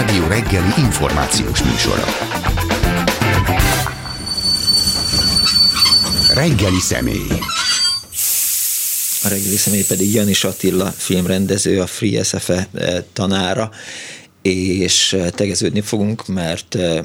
[0.00, 2.04] Rádió reggeli információs műsora.
[6.34, 7.26] Reggeli személy.
[9.22, 13.70] A reggeli személy pedig Janis Attila filmrendező, a Free SFE eh, tanára,
[14.42, 17.04] és eh, tegeződni fogunk, mert eh,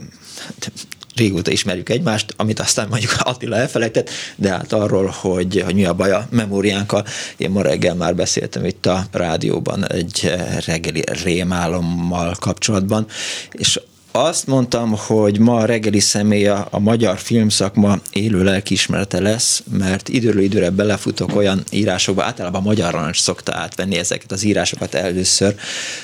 [1.15, 5.93] régóta ismerjük egymást, amit aztán mondjuk Attila elfelejtett, de hát arról, hogy, hogy mi a
[5.93, 7.05] baj a memóriánkkal,
[7.37, 10.33] én ma reggel már beszéltem itt a rádióban egy
[10.65, 13.07] reggeli rémálommal kapcsolatban,
[13.51, 13.79] és
[14.15, 20.09] azt mondtam, hogy ma a reggeli személy a, a magyar filmszakma élő lelkiismerete lesz, mert
[20.09, 25.55] időről időre belefutok olyan írásokba, általában Magyar Rancs szokta átvenni ezeket az írásokat először,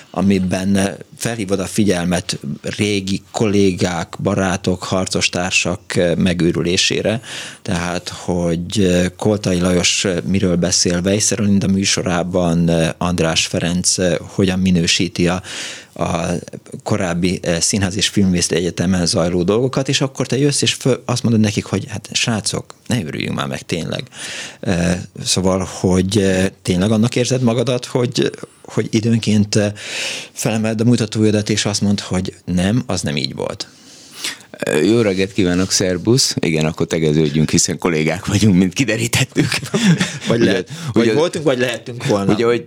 [0.09, 5.81] amiben felhívod a figyelmet régi kollégák, barátok, harcostársak
[6.17, 7.21] megőrülésére.
[7.61, 13.95] Tehát, hogy Koltai Lajos miről beszél Vejszerolind a műsorában, András Ferenc
[14.35, 15.41] hogyan minősíti a
[16.01, 16.29] a
[16.83, 21.41] korábbi színház és filmvészeti egyetemen zajló dolgokat, és akkor te jössz, és föl, azt mondod
[21.41, 24.03] nekik, hogy hát srácok, ne örüljünk már meg tényleg.
[25.23, 28.31] Szóval, hogy tényleg annak érzed magadat, hogy,
[28.63, 29.59] hogy időnként
[30.31, 33.67] felemeld a mutatójodat, és azt mond, hogy nem, az nem így volt.
[34.83, 36.35] Jó reggelt kívánok, szerbusz.
[36.39, 39.49] Igen, akkor tegeződjünk, hiszen kollégák vagyunk, mint kiderítettük.
[40.27, 42.33] Vagy, lehet, ugye, vagy voltunk, vagy lehetünk volna.
[42.33, 42.63] Ugye, hogy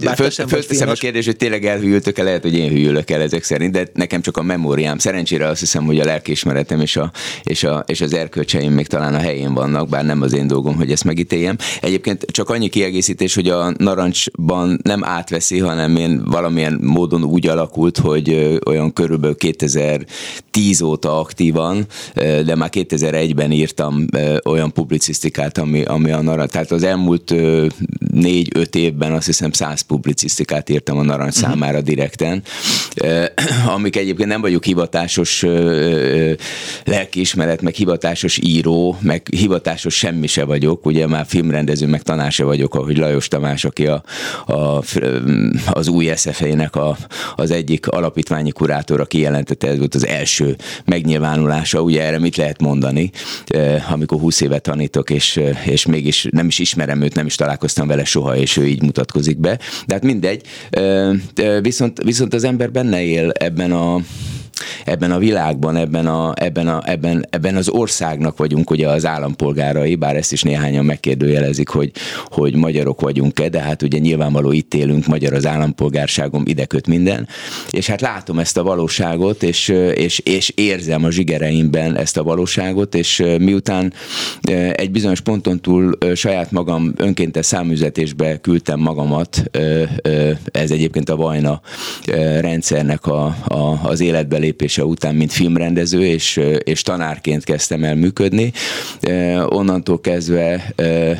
[0.47, 4.20] fölteszem a kérdést, hogy tényleg elhűltök-e, lehet, hogy én hűlök el ezek szerint, de nekem
[4.20, 4.98] csak a memóriám.
[4.98, 9.15] Szerencsére azt hiszem, hogy a lelkiismeretem és, a, és, a, és az erkölcseim még talán
[9.15, 11.56] a helyén vannak, bár nem az én dolgom, hogy ezt megítéljem.
[11.81, 17.98] Egyébként csak annyi kiegészítés, hogy a narancsban nem átveszi, hanem én valamilyen módon úgy alakult,
[17.98, 21.83] hogy olyan körülbelül 2010 óta aktívan
[22.14, 24.06] de már 2001-ben írtam
[24.44, 27.34] olyan publicisztikát, ami, ami a narancs, tehát az elmúlt
[28.12, 31.50] négy-öt évben azt hiszem száz publicisztikát írtam a narancs uh-huh.
[31.50, 32.42] számára direkten,
[33.74, 35.44] amik egyébként nem vagyok hivatásos
[36.84, 42.44] lelkiismeret, meg hivatásos író, meg hivatásos semmi se vagyok, ugye már filmrendező, meg tanár se
[42.44, 44.03] vagyok, ahogy Lajos Tamás, aki a,
[44.47, 44.82] a,
[45.72, 46.97] az új SZF-nek a,
[47.34, 52.60] az egyik alapítványi kurátora kijelentette, ez volt az első megnyilvánulás hatása, ugye erre mit lehet
[52.60, 53.10] mondani,
[53.90, 58.04] amikor 20 évet tanítok, és, és mégis nem is ismerem őt, nem is találkoztam vele
[58.04, 59.58] soha, és ő így mutatkozik be.
[59.86, 60.42] De hát mindegy.
[61.60, 64.00] Viszont, viszont az ember benne él ebben a
[64.84, 69.94] ebben a világban, ebben, a, ebben, a, ebben, ebben az országnak vagyunk ugye az állampolgárai,
[69.94, 71.91] bár ezt is néhányan megkérdőjelezik, hogy,
[72.25, 77.28] hogy magyarok vagyunk-e, de hát ugye nyilvánvaló itt élünk, magyar az állampolgárságom, ide köt minden,
[77.70, 82.94] és hát látom ezt a valóságot, és, és, és érzem a zsigereimben ezt a valóságot,
[82.94, 83.92] és miután
[84.72, 89.42] egy bizonyos ponton túl saját magam önkéntes számüzetésbe küldtem magamat,
[90.44, 91.60] ez egyébként a Vajna
[92.41, 98.53] rendszernek a, a, az életbe lépése után, mint filmrendező, és, és tanárként kezdtem el működni.
[99.48, 100.75] Onnantól kezdve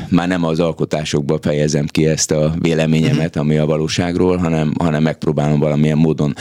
[0.09, 5.59] már nem az alkotásokba fejezem ki ezt a véleményemet, ami a valóságról, hanem, hanem megpróbálom
[5.59, 6.33] valamilyen módon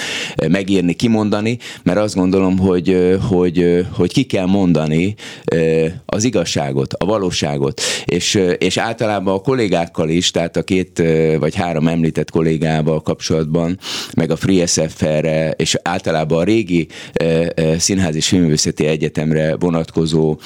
[0.48, 5.14] megírni, kimondani, mert azt gondolom, hogy, hogy, hogy ki kell mondani
[6.06, 11.02] az igazságot, a valóságot, és, és általában a kollégákkal is, tehát a két
[11.38, 13.78] vagy három említett kollégával kapcsolatban,
[14.16, 16.88] meg a Free SF-re, és általában a régi régi
[17.78, 20.38] Színház és Filmművészeti Egyetemre vonatkozó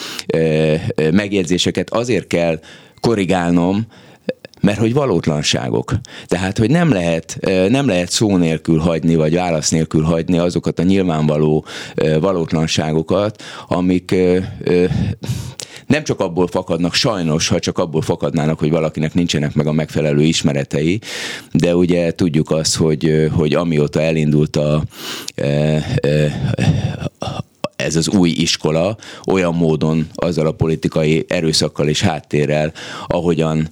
[1.13, 1.91] megjegyzéseket.
[1.91, 2.61] Azért kell
[3.01, 3.87] korrigálnom,
[4.61, 5.93] mert hogy valótlanságok.
[6.27, 7.39] Tehát, hogy nem lehet,
[7.69, 11.65] nem lehet szó nélkül hagyni, vagy válasz nélkül hagyni azokat a nyilvánvaló
[12.21, 14.15] valótlanságokat, amik
[15.89, 20.23] nem csak abból fakadnak, sajnos, ha csak abból fakadnának, hogy valakinek nincsenek meg a megfelelő
[20.23, 21.01] ismeretei,
[21.53, 24.83] de ugye tudjuk azt, hogy, hogy amióta elindult a,
[27.79, 28.97] ez az új iskola
[29.27, 32.73] olyan módon azzal a politikai erőszakkal és háttérrel,
[33.07, 33.69] ahogyan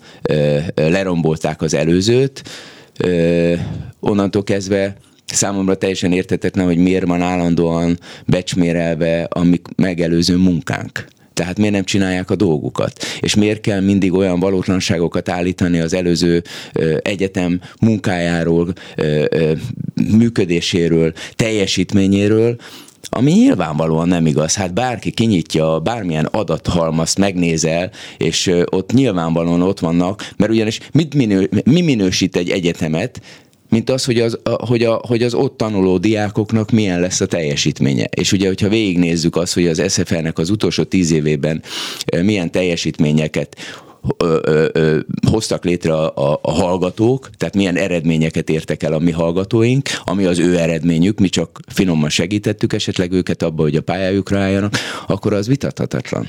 [0.75, 2.43] lerombolták az előzőt,
[4.00, 11.05] onnantól kezdve számomra teljesen értetetlen, hogy miért van állandóan becsmérelve a megelőző munkánk.
[11.32, 13.05] Tehát miért nem csinálják a dolgukat?
[13.20, 16.43] És miért kell mindig olyan valótlanságokat állítani az előző
[16.73, 19.52] ö, egyetem munkájáról, ö, ö,
[20.17, 22.56] működéséről, teljesítményéről,
[23.11, 24.55] ami nyilvánvalóan nem igaz.
[24.55, 31.50] Hát bárki kinyitja, bármilyen adathalmazt megnézel, és ott nyilvánvalóan ott vannak, mert ugyanis mit minő,
[31.64, 33.20] mi minősít egy egyetemet,
[33.69, 38.05] mint az, hogy az, hogy, a, hogy az ott tanuló diákoknak milyen lesz a teljesítménye.
[38.05, 41.62] És ugye, hogyha végignézzük azt, hogy az SFL-nek az utolsó tíz évében
[42.23, 43.56] milyen teljesítményeket
[44.17, 44.99] ö, ö, ö,
[45.31, 50.25] hoztak létre a, a, a hallgatók, tehát milyen eredményeket értek el a mi hallgatóink, ami
[50.25, 54.76] az ő eredményük, mi csak finoman segítettük esetleg őket abba, hogy a pályájukra álljanak,
[55.06, 56.29] akkor az vitathatatlan.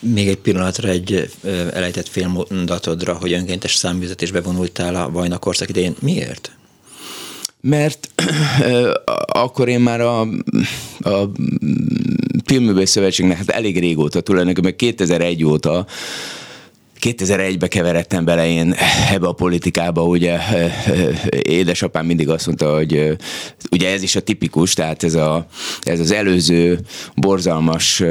[0.00, 1.30] Még egy pillanatra egy
[1.72, 5.94] elejtett félmondatodra, hogy önkéntes száműzetésbe vonultál a Vajnakorszak idején.
[6.00, 6.56] Miért?
[7.60, 8.08] Mert
[9.26, 10.20] akkor én már a,
[11.00, 11.30] a
[12.44, 15.86] Filmművész Szövetségnek hát elég régóta, tulajdonképpen 2001 óta
[17.04, 18.74] 2001-be keveredtem bele én
[19.10, 20.38] ebbe a politikába, ugye
[21.42, 23.16] édesapám mindig azt mondta, hogy
[23.70, 25.46] ugye ez is a tipikus, tehát ez, a,
[25.82, 26.78] ez az előző
[27.14, 28.02] borzalmas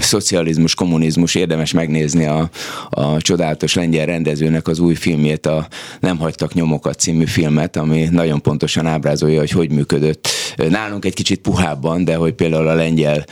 [0.00, 2.50] szocializmus, kommunizmus, érdemes megnézni a,
[2.90, 5.68] a csodálatos lengyel rendezőnek az új filmjét, a
[6.00, 10.28] Nem hagytak nyomokat című filmet, ami nagyon pontosan ábrázolja, hogy hogy működött
[10.68, 13.24] nálunk egy kicsit puhábban, de hogy például a lengyel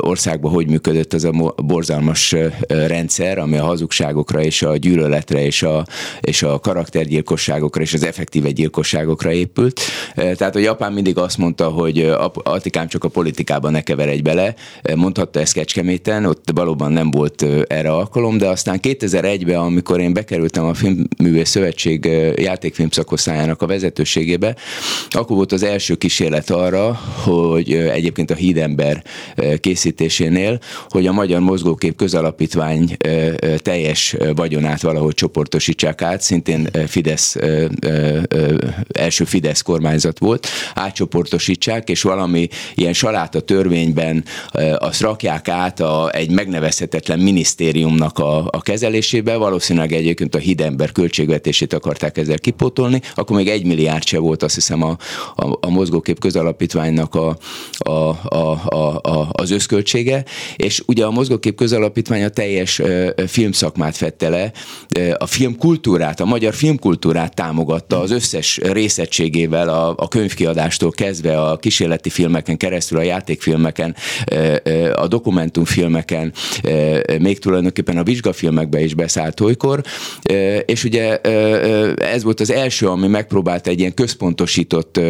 [0.00, 2.34] országban hogy működött az a borzalmas
[2.68, 5.86] rendszer, ami a hazugságokra és a gyűlöletre és a,
[6.20, 9.80] és a karaktergyilkosságokra és az effektíve gyilkosságokra épült.
[10.14, 14.54] Tehát, hogy apám mindig azt mondta, hogy Atikám csak a politikában ne keveredj bele,
[14.94, 20.64] mondhatta ezt Kecskeméten, ott valóban nem volt erre alkalom, de aztán 2001-ben, amikor én bekerültem
[20.64, 22.04] a Filmművész Szövetség
[22.36, 24.56] játékfilm szakosztályának a vezetőségébe,
[25.10, 29.04] akkor volt az első kísérlet arra, hogy egyébként a Hídember
[29.60, 30.58] készítésénél,
[30.88, 32.96] hogy a Magyar Mozgókép Közalapítvány
[33.56, 37.36] teljes vagyonát valahogy csoportosítsák át, szintén Fidesz,
[38.92, 44.24] első Fidesz kormányzat volt, átcsoportosítsák, és valami ilyen saláta törvényben
[44.78, 51.72] azt rakják át a, egy megnevezhetetlen minisztériumnak a, a kezelésébe, valószínűleg egyébként a hidember költségvetését
[51.72, 54.96] akarták ezzel kipótolni, akkor még egy milliárd se volt azt hiszem a,
[55.36, 57.36] a, a mozgókép közalapítványnak a,
[57.78, 60.24] a, a, a, a, az összköltsége,
[60.56, 62.82] és ugye a mozgókép közalapítvány a teljes
[63.26, 64.52] filmszakmát fette le,
[65.18, 72.10] a filmkultúrát, a magyar filmkultúrát támogatta az összes részegységével, a, a könyvkiadástól kezdve a kísérleti
[72.10, 73.96] filmeken keresztül, a játékfilmeken,
[74.94, 76.32] a dokumentumfilmeken,
[77.18, 79.82] még tulajdonképpen a vizsgafilmekbe is beszállt olykor,
[80.66, 81.20] és ugye
[81.96, 85.00] ez volt az első, ami megpróbált egy ilyen központosított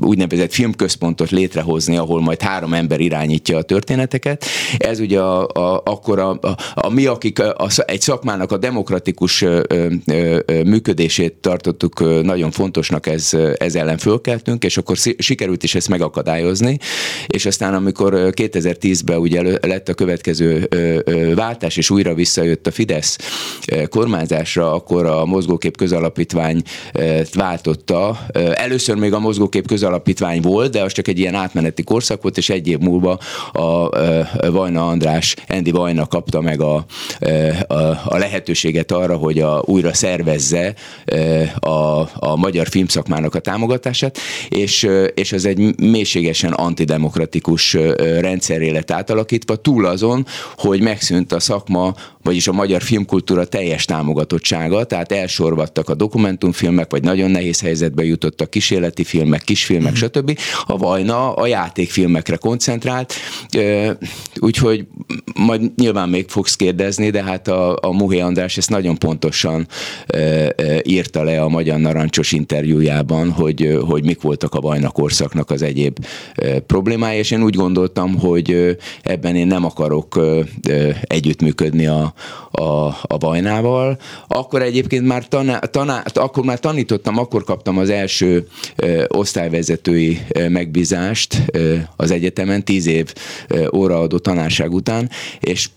[0.00, 4.44] úgynevezett filmközpontot létrehozni, ahol majd három ember irányítja a történeteket.
[4.78, 9.42] Ez ugye a, a, akkor a, a, a mi, akik a, egy szakmának a demokratikus
[9.42, 9.60] ö,
[10.06, 16.78] ö, működését tartottuk nagyon fontosnak, ez, ez ellen fölkeltünk, és akkor sikerült is ezt megakadályozni,
[17.26, 20.68] és aztán amikor 2010-ben ugye lett a következő
[21.34, 23.18] váltás, és újra visszajött a Fidesz
[23.88, 26.62] kormányzásra, akkor a Mozgókép Közalapítvány
[27.34, 28.26] váltotta.
[28.54, 32.48] Először még a Mozgókép Közalapítvány volt, de az csak egy ilyen átmeneti korszak volt, és
[32.48, 33.18] egy év múlva
[33.52, 33.88] a
[34.50, 36.84] Vajna András, Endi Vajna kapta meg a,
[37.66, 40.74] a, a lehetőséget arra, hogy a, újra szervezze
[41.58, 47.72] a, a magyar filmszakmának a támogatását, és, és az egy mélységesen antidemokratikus
[48.20, 50.26] rendszer lett átalakítva, túl azon,
[50.56, 57.02] hogy megszűnt a szakma vagyis a magyar filmkultúra teljes támogatottsága, tehát elsorvadtak a dokumentumfilmek, vagy
[57.02, 59.94] nagyon nehéz helyzetbe jutottak kísérleti filmek, kisfilmek, mm.
[59.94, 60.38] stb.
[60.66, 63.14] A Vajna a játékfilmekre koncentrált,
[64.40, 64.86] úgyhogy
[65.34, 69.66] majd nyilván még fogsz kérdezni, de hát a, a Muhé András ezt nagyon pontosan
[70.82, 76.06] írta le a Magyar Narancsos interjújában, hogy, hogy mik voltak a Vajna korszaknak az egyéb
[76.66, 80.20] problémái, és én úgy gondoltam, hogy ebben én nem akarok
[81.02, 82.09] együttműködni a,
[82.50, 82.62] a,
[83.02, 83.98] a Vajnával.
[84.28, 90.48] Akkor egyébként már, taná, taná, akkor már tanítottam, akkor kaptam az első ö, osztályvezetői ö,
[90.48, 93.12] megbízást ö, az egyetemen, tíz év
[93.48, 95.68] ö, óraadó tanárság után, és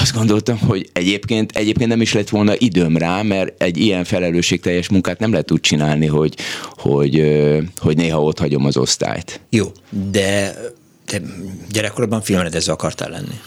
[0.00, 4.88] azt gondoltam, hogy egyébként, egyébként nem is lett volna időm rá, mert egy ilyen felelősségteljes
[4.88, 6.34] munkát nem lehet úgy csinálni, hogy,
[6.76, 7.22] hogy,
[7.78, 9.40] hogy néha ott hagyom az osztályt.
[9.50, 9.72] Jó,
[10.10, 10.54] de
[11.06, 11.20] te
[11.70, 13.40] gyerekkorodban filmrendező akartál lenni?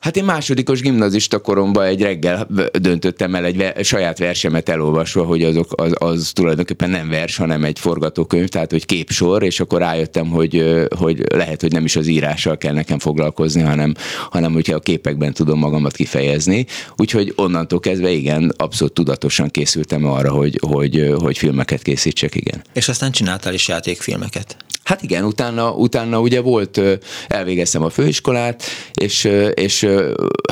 [0.00, 5.42] Hát én másodikos gimnazista koromban egy reggel döntöttem el egy ve- saját versemet elolvasva, hogy
[5.42, 10.28] azok, az, az tulajdonképpen nem vers, hanem egy forgatókönyv, tehát hogy képsor, és akkor rájöttem,
[10.28, 10.64] hogy,
[10.96, 13.94] hogy lehet, hogy nem is az írással kell nekem foglalkozni, hanem,
[14.30, 16.66] hanem hogyha a képekben tudom magamat kifejezni.
[16.96, 22.62] Úgyhogy onnantól kezdve igen, abszolút tudatosan készültem arra, hogy, hogy, hogy filmeket készítsek, igen.
[22.72, 24.56] És aztán csináltál is játékfilmeket?
[24.90, 26.80] Hát igen, utána, utána ugye volt,
[27.28, 28.62] elvégeztem a főiskolát,
[28.94, 29.86] és, és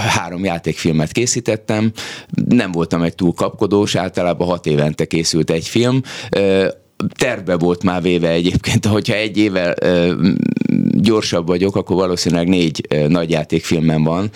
[0.01, 1.93] három játékfilmet készítettem,
[2.49, 6.01] nem voltam egy túl kapkodós, általában hat évente készült egy film,
[7.17, 9.75] terve volt már véve egyébként, hogyha egy évvel
[10.91, 14.31] gyorsabb vagyok, akkor valószínűleg négy nagyjátékfilmem van,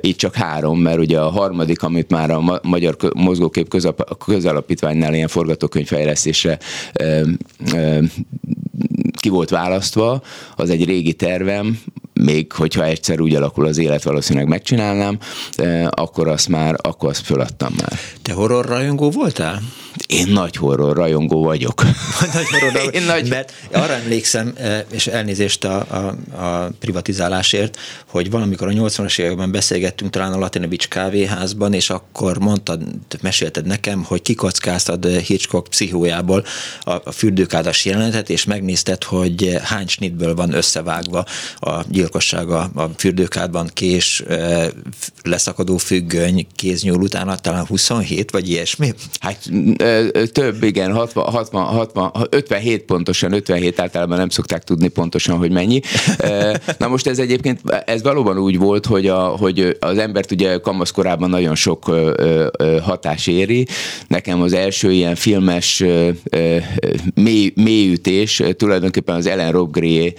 [0.00, 3.74] így csak három, mert ugye a harmadik, amit már a Magyar Mozgókép
[4.26, 6.58] Közalapítványnál ilyen forgatókönyvfejlesztésre
[9.24, 10.22] ki volt választva,
[10.56, 11.80] az egy régi tervem,
[12.20, 15.18] még hogyha egyszer úgy alakul az élet, valószínűleg megcsinálnám,
[15.90, 17.98] akkor azt már, akkor azt föladtam már.
[18.22, 19.62] Te horror rajongó voltál?
[20.06, 21.82] Én nagy horror rajongó vagyok.
[22.32, 23.28] nagy horror Én nagy...
[23.28, 25.96] Mert arra emlékszem, e, és elnézést a, a,
[26.44, 32.82] a privatizálásért, hogy valamikor a 80-as években beszélgettünk talán a Latinovics kávéházban, és akkor mondtad,
[33.22, 36.44] mesélted nekem, hogy kikockáztad Hitchcock pszichójából
[36.80, 41.24] a, a fürdőkádas jelenetet, és megnézted, hogy hány snitből van összevágva
[41.58, 44.24] a gyilkossága a fürdőkádban, kés,
[45.22, 48.92] leszakadó függöny, kéznyúl utána talán 27, vagy ilyesmi?
[49.20, 49.50] Hát
[50.32, 55.80] több, igen, 60, 60, 60, 57 pontosan, 57 általában nem szokták tudni pontosan, hogy mennyi.
[56.78, 61.30] Na most ez egyébként, ez valóban úgy volt, hogy, a, hogy az embert ugye kamaszkorában
[61.30, 61.90] nagyon sok
[62.82, 63.66] hatás éri.
[64.08, 65.84] Nekem az első ilyen filmes
[67.14, 70.14] mély, mélyütés tulajdonképpen az Ellen Robgrié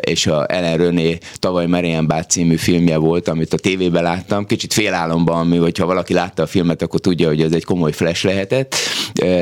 [0.00, 4.46] és a Ellen René tavaly Marienbad című filmje volt, amit a tévében láttam.
[4.46, 8.24] Kicsit félálomban, ami, hogyha valaki látta a filmet, akkor tudja, hogy ez egy komoly flash
[8.24, 8.74] lehetett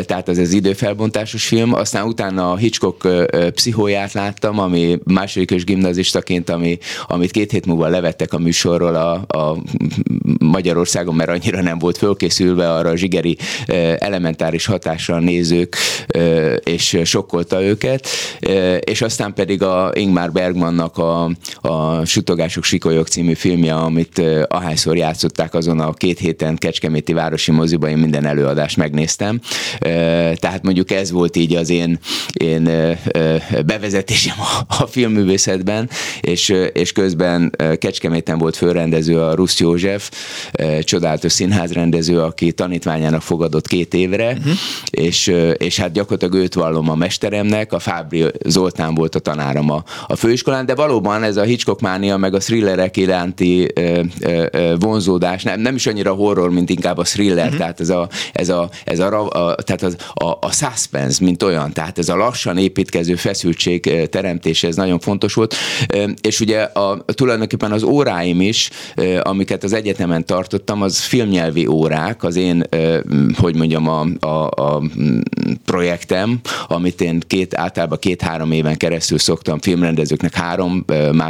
[0.07, 1.75] tehát ez az időfelbontásos film.
[1.75, 3.09] Aztán utána a Hitchcock
[3.55, 9.57] pszichóját láttam, ami másodikos gimnazistaként, ami, amit két hét múlva levettek a műsorról a, a
[10.39, 13.37] Magyarországon, mert annyira nem volt fölkészülve arra a zsigeri
[13.99, 15.77] elementáris hatásra a nézők,
[16.65, 18.09] és sokkolta őket.
[18.81, 21.31] És aztán pedig a Ingmar Bergmannak a,
[21.61, 27.91] a Sutogások Sikolyok című filmje, amit ahányszor játszották azon a két héten Kecskeméti Városi Moziban,
[27.91, 29.41] én minden előadást megnéztem néztem.
[30.39, 31.99] Tehát mondjuk ez volt így az én,
[32.33, 32.65] én
[33.67, 40.11] bevezetésem a, a filmművészetben, és, és közben Kecskeméten volt főrendező a Rusz József,
[40.81, 44.53] csodálatos színházrendező, aki tanítványának fogadott két évre, uh-huh.
[44.91, 49.85] és, és hát gyakorlatilag őt vallom a mesteremnek, a Fábri Zoltán volt a tanárom a,
[50.07, 55.43] a főiskolán, de valóban ez a Hitchcock mánia, meg a thrillerek iránti ö, ö, vonzódás,
[55.43, 57.59] nem, nem is annyira horror, mint inkább a thriller, uh-huh.
[57.59, 61.73] tehát ez a, ez a, ez a a, tehát az, a, a suspense, mint olyan,
[61.73, 65.55] tehát ez a lassan építkező feszültség teremtése, ez nagyon fontos volt,
[66.21, 68.71] és ugye a, tulajdonképpen az óráim is,
[69.23, 72.67] amiket az egyetemen tartottam, az filmnyelvi órák, az én,
[73.37, 74.83] hogy mondjam, a, a, a
[75.65, 80.85] projektem, amit én két, általában két-három éven keresztül szoktam filmrendezőknek három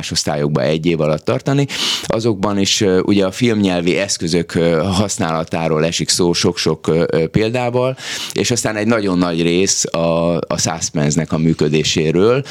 [0.05, 1.67] másosztályokba egy év alatt tartani,
[2.07, 6.91] azokban is ugye a filmnyelvi eszközök használatáról esik szó sok-sok
[7.31, 7.97] példával,
[8.33, 12.45] és aztán egy nagyon nagy rész a, a suspense a működéséről.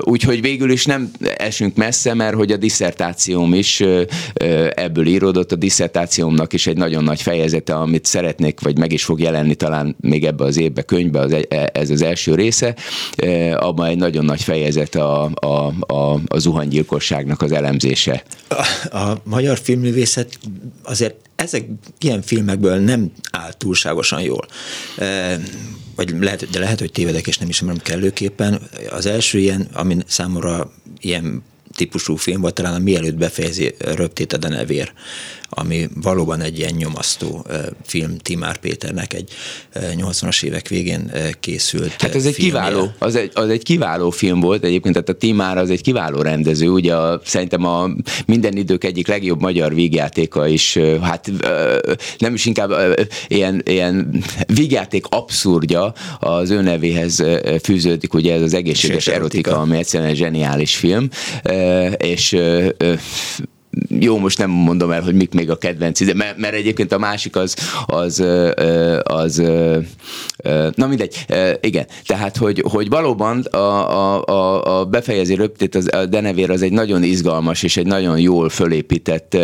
[0.00, 3.82] Úgyhogy végül is nem esünk messze, mert hogy a disszertációm is
[4.74, 9.20] ebből íródott, a disszertációmnak is egy nagyon nagy fejezete, amit szeretnék, vagy meg is fog
[9.20, 12.74] jelenni talán még ebbe az évbe könyvbe, az, e, ez az első része,
[13.56, 16.38] abban egy nagyon nagy fejezet a, a, a, a
[16.84, 18.22] zuhanygyilkosságnak az elemzése.
[18.48, 20.38] A, a magyar filmművészet
[20.82, 21.64] azért ezek
[21.98, 24.46] ilyen filmekből nem áll túlságosan jól.
[24.98, 25.40] E,
[25.96, 28.60] vagy lehet, de lehet, hogy tévedek, és nem ismerem kellőképpen.
[28.90, 31.42] Az első ilyen, ami számomra ilyen
[31.76, 34.92] típusú film volt, talán a mielőtt befejezi röptét a denevér,
[35.54, 37.46] ami valóban egy ilyen nyomasztó
[37.84, 39.32] film Timár Péternek egy
[39.74, 42.60] 80-as évek végén készült Hát ez egy filmje.
[42.60, 46.22] kiváló, az egy, az egy kiváló film volt egyébként, tehát a Timár az egy kiváló
[46.22, 47.90] rendező, ugye a, szerintem a
[48.26, 51.30] minden idők egyik legjobb magyar vígjátéka is, hát
[52.18, 52.70] nem is inkább
[53.28, 57.24] ilyen, ilyen vígjáték abszurdja az ő nevéhez
[57.62, 61.08] fűződik, ugye ez az egészséges erotika, erotika ami egyszerűen egy zseniális film,
[61.98, 62.36] és
[63.88, 67.36] jó, most nem mondom el, hogy mik még a kedvenc, mert, mert egyébként a másik
[67.36, 68.24] az, az,
[69.02, 69.42] az, az
[70.74, 71.26] na mindegy,
[71.60, 76.62] igen, tehát, hogy, hogy valóban a, a, a, a befejezi röptét, az, a Denevér az
[76.62, 79.36] egy nagyon izgalmas és egy nagyon jól fölépített,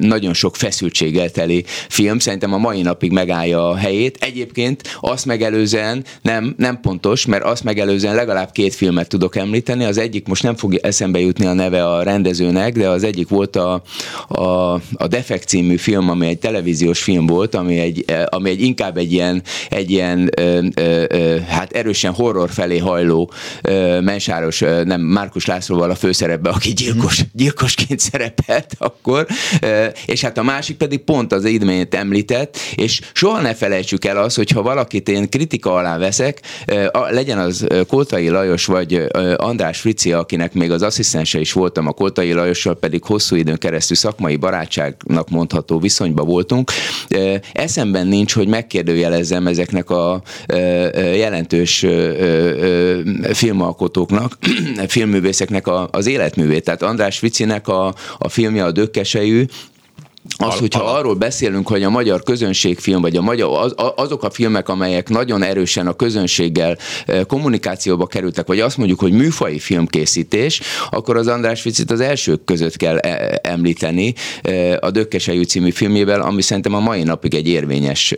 [0.00, 4.16] nagyon sok feszültséggel teli film, szerintem a mai napig megállja a helyét.
[4.20, 9.98] Egyébként azt megelőzően nem, nem pontos, mert azt megelőzően legalább két filmet tudok említeni, az
[9.98, 13.56] egyik most nem fog eszembe jutni a neve a rendezőnek, rendezőnek, de az egyik volt
[13.56, 13.82] a,
[14.28, 18.96] a, a Defekt című film, ami egy televíziós film volt, ami egy, ami egy inkább
[18.96, 23.32] egy ilyen, egy ilyen ö, ö, ö, hát erősen horror felé hajló
[23.62, 29.26] ö, mensáros, ö, nem Márkus Lászlóval a főszerepbe, aki gyilkos, gyilkosként szerepelt akkor,
[29.60, 34.16] ö, és hát a másik pedig pont az idményt említett, és soha ne felejtsük el
[34.16, 39.34] azt, hogyha valakit én kritika alá veszek, ö, a, legyen az Koltai Lajos vagy ö,
[39.36, 43.96] András Frici, akinek még az asszisztense is voltam, a Koltai Lajossal pedig hosszú időn keresztül
[43.96, 46.70] szakmai barátságnak mondható viszonyba voltunk.
[47.52, 50.22] Eszemben nincs, hogy megkérdőjelezzem ezeknek a
[50.94, 51.86] jelentős
[53.32, 54.38] filmalkotóknak,
[54.88, 56.64] filmművészeknek az életművét.
[56.64, 59.44] Tehát András Vicinek a, a filmje a Dökkesejű,
[60.36, 64.68] az, hogyha arról beszélünk, hogy a magyar közönségfilm, vagy a magyar, az, azok a filmek,
[64.68, 66.78] amelyek nagyon erősen a közönséggel
[67.26, 72.76] kommunikációba kerültek, vagy azt mondjuk, hogy műfai filmkészítés, akkor az András Ficit az elsők között
[72.76, 74.14] kell e, említeni
[74.80, 78.14] a Dökkesejű című filmjével, ami szerintem a mai napig egy érvényes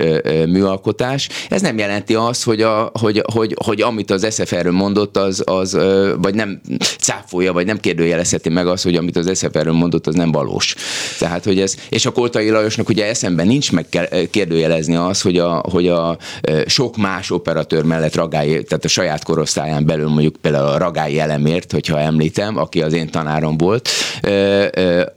[0.47, 1.29] műalkotás.
[1.49, 5.79] Ez nem jelenti azt, hogy, a, hogy, hogy, hogy amit az SFR-ről mondott, az, az
[6.17, 6.61] vagy nem
[6.99, 10.75] cáfolja, vagy nem kérdőjelezheti meg azt, hogy amit az SFR-ről mondott, az nem valós.
[11.19, 13.87] Tehát, hogy ez, és a Koltai Lajosnak ugye eszemben nincs meg
[14.31, 16.19] kérdőjelezni az, hogy a, hogy a
[16.67, 21.73] sok más operatőr mellett Ragály, tehát a saját korosztályán belül mondjuk például a Ragály elemért,
[21.73, 23.89] hogyha említem, aki az én tanárom volt,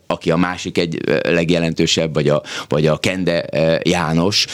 [0.08, 3.46] aki a másik egy legjelentősebb, vagy a, vagy a Kende
[3.84, 4.46] János,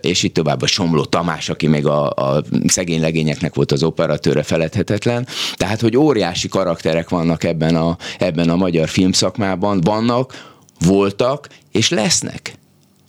[0.00, 4.42] és itt tovább a Somló Tamás, aki még a, a szegény legényeknek volt az operatőre
[4.42, 5.26] feledhetetlen.
[5.54, 10.50] Tehát, hogy óriási karakterek vannak ebben a, ebben a magyar filmszakmában, vannak,
[10.84, 12.54] voltak és lesznek.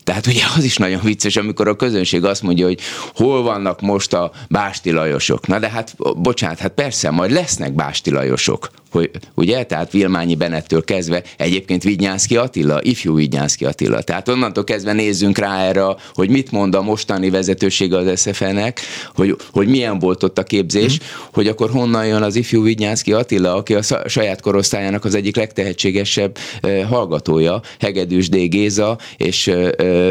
[0.04, 2.80] Tehát ugye az is nagyon vicces, amikor a közönség azt mondja, hogy
[3.16, 4.92] hol vannak most a Básti.
[5.48, 8.12] Na de hát, bocsánat, hát persze, majd lesznek Básti
[8.94, 14.02] hogy ugye, tehát Vilmányi Benettől kezdve, egyébként Vignyánszki Attila, ifjú Vignyánszki Attila.
[14.02, 18.80] Tehát onnantól kezdve nézzünk rá erre, hogy mit mond a mostani vezetősége az SFN-nek,
[19.16, 21.06] hogy, hogy milyen volt ott a képzés, mm.
[21.34, 26.38] hogy akkor honnan jön az ifjú Vignyánszki Attila, aki a saját korosztályának az egyik legtehetségesebb
[26.90, 28.36] hallgatója, Hegedűs D.
[28.36, 29.52] Géza és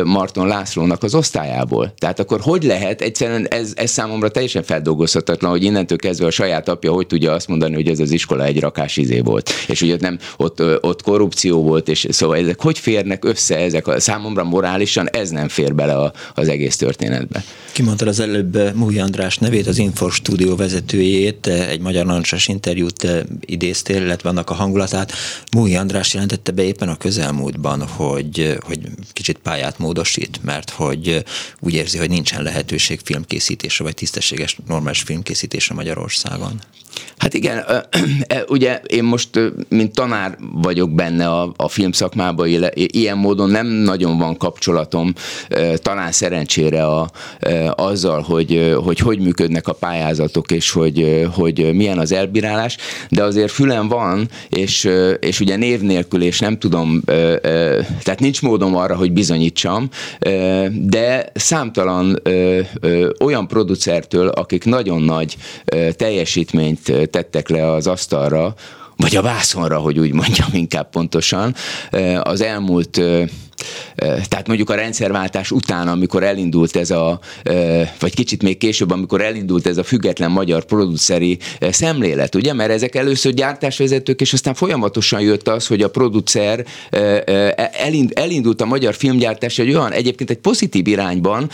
[0.04, 1.92] Marton Lászlónak az osztályából.
[1.98, 6.68] Tehát akkor hogy lehet, egyszerűen ez, ez számomra teljesen feldolgozhatatlan, hogy innentől kezdve a saját
[6.68, 9.50] apja hogy tudja azt mondani, hogy ez az iskola egy rakás izé volt.
[9.66, 14.00] És ugye nem, ott, ott korrupció volt, és szóval ezek hogy férnek össze ezek a,
[14.00, 17.44] számomra morálisan ez nem fér bele a, az egész történetbe.
[17.72, 23.06] Kimondtad az előbb Múj András nevét, az Infor stúdió vezetőjét, egy magyar nancsos interjút
[23.40, 25.12] idéztél, illetve annak a hangulatát.
[25.56, 28.80] Múj András jelentette be éppen a közelmúltban, hogy, hogy
[29.12, 31.24] kicsit pályát módosít, mert hogy
[31.60, 36.60] úgy érzi, hogy nincsen lehetőség filmkészítésre, vagy tisztességes, normális filmkészítésre Magyarországon.
[37.16, 37.58] Hát igen,
[38.26, 39.28] e, ugye én most,
[39.68, 45.12] mint tanár vagyok benne a, a filmszakmában, ilyen módon nem nagyon van kapcsolatom,
[45.76, 47.10] talán szerencsére a,
[47.74, 52.76] azzal, hogy, hogy hogy működnek a pályázatok, és hogy, hogy milyen az elbírálás,
[53.08, 54.88] de azért fülem van, és,
[55.20, 57.02] és ugye név nélkül, és nem tudom,
[58.02, 59.88] tehát nincs módom arra, hogy bizonyítsam,
[60.72, 62.22] de számtalan
[63.20, 65.36] olyan producertől, akik nagyon nagy
[65.96, 68.54] teljesítményt tettek le az asztalra,
[68.96, 71.54] vagy a vászonra, hogy úgy mondjam inkább pontosan,
[72.22, 73.00] az elmúlt
[73.96, 77.20] tehát mondjuk a rendszerváltás után, amikor elindult ez a,
[77.98, 82.52] vagy kicsit még később, amikor elindult ez a független magyar produceri szemlélet, ugye?
[82.52, 86.64] Mert ezek először gyártásvezetők, és aztán folyamatosan jött az, hogy a producer
[88.14, 91.50] elindult a magyar filmgyártás egy olyan, egyébként egy pozitív irányban,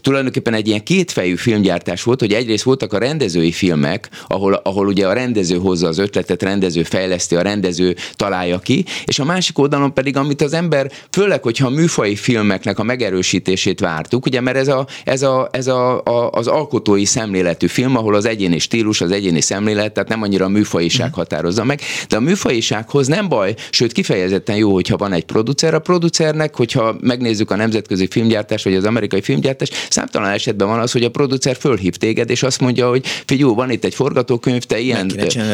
[0.00, 5.06] tulajdonképpen egy ilyen kétfejű filmgyártás volt, hogy egyrészt voltak a rendezői filmek, ahol, ahol ugye
[5.06, 9.94] a rendező hozza az ötletet, rendező fejleszti, a rendező találja ki, és a másik oldalon
[9.94, 10.90] pedig, amit az ember
[11.22, 15.66] főleg, hogyha a műfai filmeknek a megerősítését vártuk, ugye, mert ez, a, ez, a, ez
[15.66, 20.22] a, a, az alkotói szemléletű film, ahol az egyéni stílus, az egyéni szemlélet, tehát nem
[20.22, 21.12] annyira a műfajiság mm.
[21.12, 25.74] határozza meg, de a műfajisághoz nem baj, sőt kifejezetten jó, hogyha van egy producer.
[25.74, 30.92] A producernek, hogyha megnézzük a nemzetközi filmgyártást, vagy az amerikai filmgyártást, számtalan esetben van az,
[30.92, 34.78] hogy a producer fölhív téged, és azt mondja, hogy figyelj, van itt egy forgatókönyv, te
[34.78, 35.08] ilyen,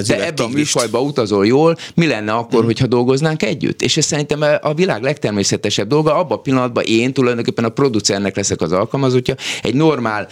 [0.06, 2.66] te ebbe a műfajba utazol jól, mi lenne akkor, mm.
[2.66, 3.82] hogyha dolgoznánk együtt?
[3.82, 8.36] És ez szerintem a világ legtermészetesebb természetesebb dolga, abban a pillanatban én tulajdonképpen a producernek
[8.36, 9.34] leszek az alkalmazottja.
[9.62, 10.28] Egy normál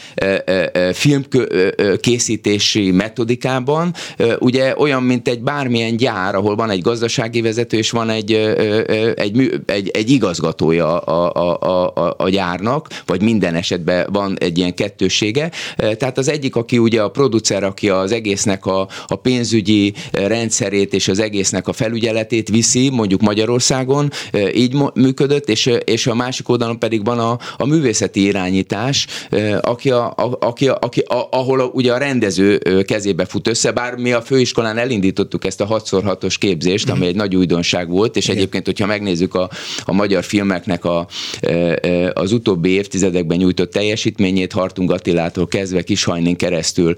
[0.93, 3.95] filmkészítési metodikában,
[4.39, 8.33] ugye olyan, mint egy bármilyen gyár, ahol van egy gazdasági vezető, és van egy,
[9.17, 14.75] egy, egy, egy igazgatója a, a, a, a gyárnak, vagy minden esetben van egy ilyen
[14.75, 15.51] kettősége.
[15.77, 21.09] Tehát az egyik, aki ugye a producer, aki az egésznek a, a pénzügyi rendszerét és
[21.09, 24.11] az egésznek a felügyeletét viszi, mondjuk Magyarországon,
[24.55, 24.75] így
[25.17, 29.07] működött, és, és a másik oldalon pedig van a, a művészeti irányítás,
[29.61, 33.71] aki, a, a, aki, a, aki a, ahol a, ugye a rendező kezébe fut össze,
[33.71, 38.25] bár mi a főiskolán elindítottuk ezt a 6x6-os képzést, ami egy nagy újdonság volt, és
[38.25, 38.37] Igen.
[38.37, 39.51] egyébként, hogyha megnézzük a,
[39.85, 41.07] a magyar filmeknek a,
[42.13, 46.95] az utóbbi évtizedekben nyújtott teljesítményét, Hartung Attilától kezdve Kishajnin keresztül,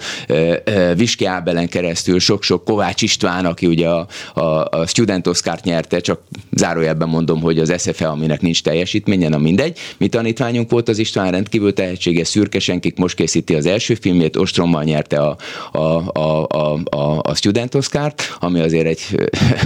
[0.94, 6.20] Viski Ábelen keresztül, sok-sok Kovács István, aki ugye a, a, a Student Oscar-t nyerte, csak
[6.52, 9.78] zárójelben mondom, hogy az SFE, aminek nincs teljesítménye, na mindegy.
[9.98, 15.20] Mi tanítványunk volt az István rendkívül tehetséges Szürkesenkik, most készíti az első filmjét, Ostrommal nyerte
[15.20, 15.36] a,
[15.72, 19.00] a, a, a, a, a Student Oscar-t, ami azért egy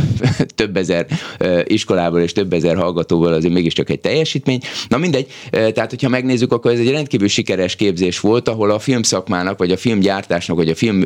[0.54, 1.06] több ezer
[1.64, 4.60] iskolából és több ezer hallgatóból azért mégiscsak egy teljesítmény.
[4.88, 9.58] Na mindegy, tehát hogyha megnézzük, akkor ez egy rendkívül sikeres képzés volt, ahol a filmszakmának,
[9.58, 11.02] vagy a filmgyártásnak, vagy a film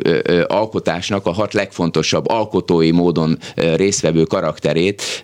[0.47, 5.23] alkotásnak a hat legfontosabb alkotói módon résztvevő karakterét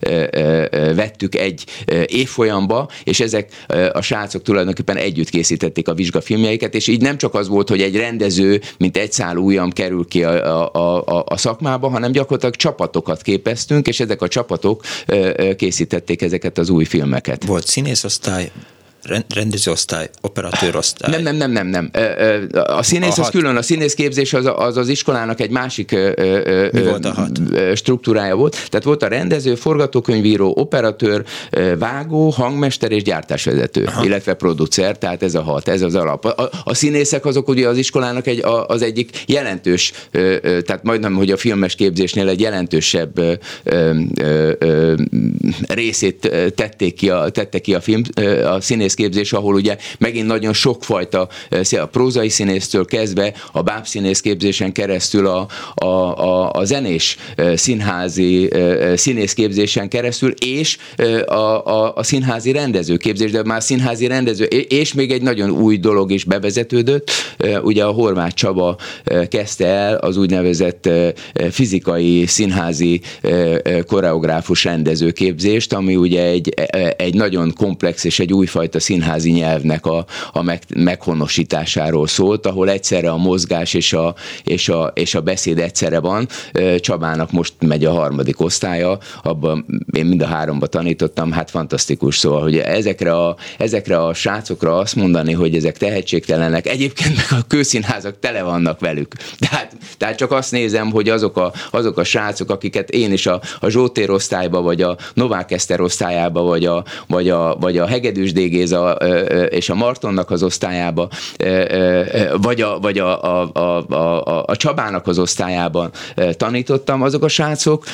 [0.95, 1.63] vettük egy
[2.07, 7.47] évfolyamba, és ezek a srácok tulajdonképpen együtt készítették a vizsgafilmjeiket, és így nem csak az
[7.47, 11.89] volt, hogy egy rendező, mint egy szál ujjam kerül ki a, a, a, a szakmába,
[11.89, 14.83] hanem gyakorlatilag csapatokat képeztünk, és ezek a csapatok
[15.55, 17.45] készítették ezeket az új filmeket.
[17.45, 18.51] Volt színészosztály,
[19.33, 21.11] rendezőosztály, operatőrosztály.
[21.11, 21.91] Nem, nem, nem, nem, nem.
[22.65, 25.91] A színész a az külön, a színészképzés az, az az iskolának egy másik
[26.71, 27.31] volt a hat?
[27.75, 28.51] struktúrája volt.
[28.69, 31.23] Tehát volt a rendező, forgatókönyvíró, operatőr,
[31.77, 34.05] vágó, hangmester és gyártásvezető, Aha.
[34.05, 36.25] illetve producer, tehát ez a hat, ez az alap.
[36.25, 39.93] A, a színészek azok ugye az iskolának egy, az egyik jelentős,
[40.41, 43.21] tehát majdnem, hogy a filmes képzésnél egy jelentősebb
[45.67, 48.01] részét tették ki a, tette ki a film,
[48.45, 54.71] a színész színészképzés, ahol ugye megint nagyon sokfajta, eh, a prózai színésztől kezdve a bábszínészképzésen
[54.71, 60.77] keresztül a, a, a, a zenés eh, színházi eh, színészképzésen keresztül, és
[61.25, 66.11] a, a, a színházi rendezőképzés, de már színházi rendező, és még egy nagyon új dolog
[66.11, 67.11] is bevezetődött,
[67.63, 68.77] ugye a Horváth Csaba
[69.29, 70.89] kezdte el az úgynevezett
[71.51, 73.01] fizikai színházi
[73.87, 76.53] koreográfus rendezőképzést, ami ugye egy,
[76.97, 83.09] egy nagyon komplex és egy újfajta színházi nyelvnek a, a meg, meghonosításáról szólt, ahol egyszerre
[83.09, 86.27] a mozgás és a, és a, és a beszéd egyszerre van.
[86.79, 89.65] Csabának most megy a harmadik osztálya, abban
[89.97, 94.95] én mind a háromba tanítottam, hát fantasztikus, szóval, hogy ezekre a, ezekre a srácokra azt
[94.95, 99.15] mondani, hogy ezek tehetségtelenek, egyébként meg a kőszínházak tele vannak velük.
[99.39, 103.41] Tehát, tehát csak azt nézem, hogy azok a, azok a srácok, akiket én is a,
[103.59, 108.31] a Zsótér osztályba, vagy a Novák Eszter osztályába, vagy a, vagy a, vagy a Hegedűs
[108.31, 108.91] Dégéz Géza
[109.49, 111.09] és a Martonnak az osztályába,
[112.37, 115.91] vagy a, vagy a, a, a, a, a Csabának az osztályában
[116.37, 117.85] tanítottam, azok a srácok,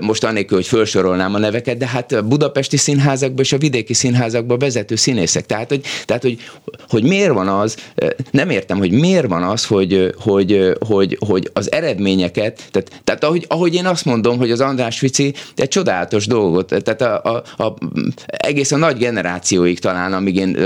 [0.00, 4.94] most annélkül, hogy felsorolnám a neveket, de hát budapesti színházakban és a vidéki színházakban vezető
[4.94, 5.46] színészek.
[5.46, 6.38] Tehát, hogy, tehát hogy,
[6.88, 7.76] hogy miért van az,
[8.30, 13.44] nem értem, hogy miért van az, hogy, hogy, hogy, hogy az eredményeket, tehát, tehát ahogy,
[13.48, 17.74] ahogy én azt mondom, hogy az András Fici egy csodálatos dolgot, tehát a, a, a,
[18.26, 20.56] egész a nagy generációig talán, amíg én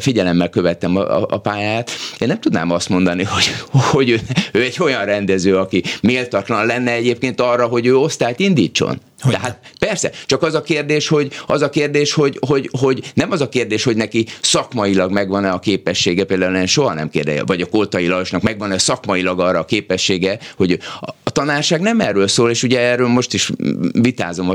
[0.00, 4.20] figyelemmel követtem a, a pályát, én nem tudnám azt mondani, hogy, hogy ő,
[4.52, 9.00] ő egy olyan rendező, aki méltatlan lenne egyébként arra, hogy ő osztályt indítson.
[9.20, 13.30] Hogy Tehát persze, csak az a kérdés, hogy az a kérdés, hogy, hogy, hogy nem
[13.30, 17.60] az a kérdés, hogy neki szakmailag megvan-e a képessége, például én soha nem kérdeje, vagy
[17.60, 20.78] a Koltai Lajosnak megvan-e szakmailag arra a képessége, hogy
[21.22, 23.50] a tanárság nem erről szól, és ugye erről most is
[23.92, 24.54] vitázom a,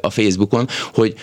[0.00, 1.14] a Facebookon, hogy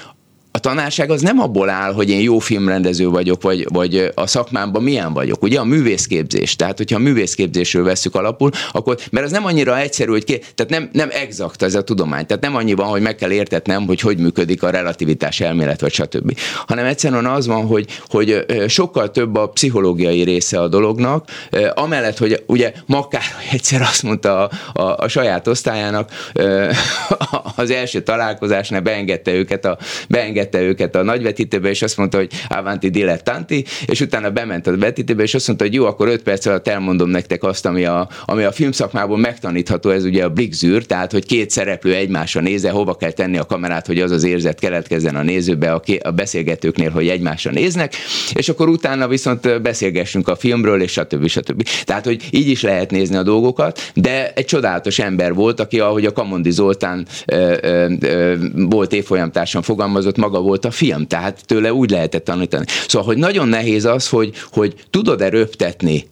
[0.52, 4.84] a tanárság az nem abból áll, hogy én jó filmrendező vagyok, vagy, vagy a szakmámban
[4.84, 5.44] milyen vagyok.
[5.44, 6.56] Ugye a művészképzés.
[6.56, 10.72] Tehát, hogyha a művészképzésről veszük alapul, akkor, mert az nem annyira egyszerű, hogy ké, tehát
[10.72, 12.26] nem, nem exakt ez a tudomány.
[12.26, 15.94] Tehát nem annyi van, hogy meg kell értetnem, hogy hogy működik a relativitás elmélet, vagy
[15.94, 16.40] stb.
[16.68, 21.30] Hanem egyszerűen az van, hogy, hogy sokkal több a pszichológiai része a dolognak,
[21.74, 26.12] amellett, hogy ugye Makár egyszer azt mondta a, a, a saját osztályának,
[27.56, 32.30] az első találkozásnál beengedte őket a, beengedte engedte őket a nagyvetítőbe, és azt mondta, hogy
[32.48, 36.46] avanti dilettanti, és utána bement a vetítőbe, és azt mondta, hogy jó, akkor 5 perc
[36.46, 41.12] alatt elmondom nektek azt, ami a, ami a filmszakmából megtanítható, ez ugye a blikzűr, tehát
[41.12, 45.16] hogy két szereplő egymásra nézze, hova kell tenni a kamerát, hogy az az érzet keletkezzen
[45.16, 47.94] a nézőbe, a, a beszélgetőknél, hogy egymásra néznek,
[48.34, 51.28] és akkor utána viszont beszélgessünk a filmről, és stb.
[51.28, 51.68] stb.
[51.84, 56.06] Tehát, hogy így is lehet nézni a dolgokat, de egy csodálatos ember volt, aki, ahogy
[56.06, 61.74] a Kamondi Zoltán ö, ö, ö, volt évfolyamtársam fogalmazott, maga volt a film, tehát tőle
[61.74, 62.66] úgy lehetett tanítani.
[62.88, 66.08] Szóval, hogy nagyon nehéz az, hogy, hogy tudod-e röptetni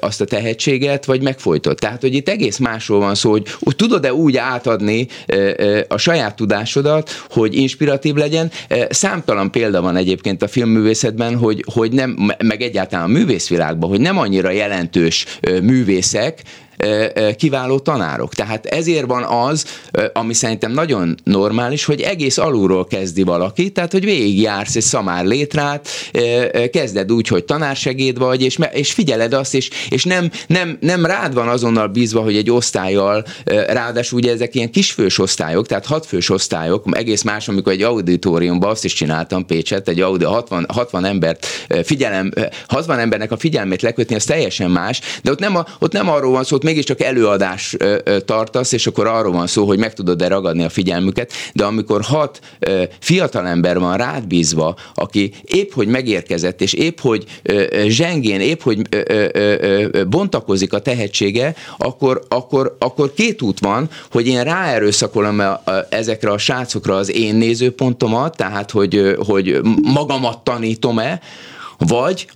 [0.00, 1.78] azt a tehetséget, vagy megfojtod.
[1.78, 5.06] Tehát, hogy itt egész másról van szó, hogy, tudod-e úgy átadni
[5.88, 8.50] a saját tudásodat, hogy inspiratív legyen.
[8.88, 14.18] Számtalan példa van egyébként a filmművészetben, hogy, hogy nem, meg egyáltalán a művészvilágban, hogy nem
[14.18, 15.26] annyira jelentős
[15.62, 16.42] művészek,
[17.36, 18.34] kiváló tanárok.
[18.34, 19.64] Tehát ezért van az,
[20.12, 25.88] ami szerintem nagyon normális, hogy egész alulról kezdi valaki, tehát hogy végigjársz egy szamár létrát,
[26.72, 31.34] kezded úgy, hogy tanársegéd vagy, és, és figyeled azt, és, és nem, nem, nem rád
[31.34, 36.84] van azonnal bízva, hogy egy osztályjal, ráadásul ugye ezek ilyen kisfős osztályok, tehát hatfős osztályok,
[36.90, 41.46] egész más, amikor egy auditoriumban azt is csináltam Pécset, egy audi 60, 60 embert
[41.82, 42.30] figyelem,
[42.66, 46.32] 60 embernek a figyelmét lekötni, az teljesen más, de ott nem, a, ott nem arról
[46.32, 47.76] van szó, ott mégiscsak előadás
[48.24, 52.40] tartasz, és akkor arról van szó, hogy meg tudod-e ragadni a figyelmüket, de amikor hat
[52.98, 57.24] fiatalember van rád bízva, aki épp hogy megérkezett, és épp hogy
[57.86, 58.88] zsengén, épp hogy
[60.08, 65.42] bontakozik a tehetsége, akkor, akkor, akkor két út van, hogy én ráerőszakolom
[65.88, 71.20] ezekre a srácokra az én nézőpontomat, tehát hogy, hogy magamat tanítom-e,
[71.78, 72.26] vagy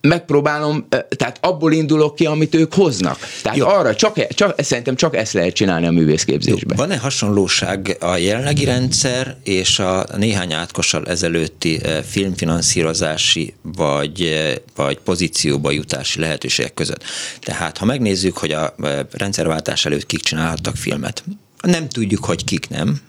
[0.00, 3.18] megpróbálom, tehát abból indulok ki, amit ők hoznak.
[3.42, 3.66] Tehát Jó.
[3.66, 6.76] arra csak, e, csak, szerintem csak ezt lehet csinálni a művészképzésben.
[6.76, 16.20] Van-e hasonlóság a jelenlegi rendszer és a néhány átkossal ezelőtti filmfinanszírozási vagy, vagy pozícióba jutási
[16.20, 17.02] lehetőségek között?
[17.40, 18.74] Tehát, ha megnézzük, hogy a
[19.10, 21.24] rendszerváltás előtt kik csinálhattak filmet,
[21.62, 23.00] nem tudjuk, hogy kik nem,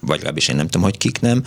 [0.00, 1.42] vagy legalábbis én nem tudom, hogy kik nem.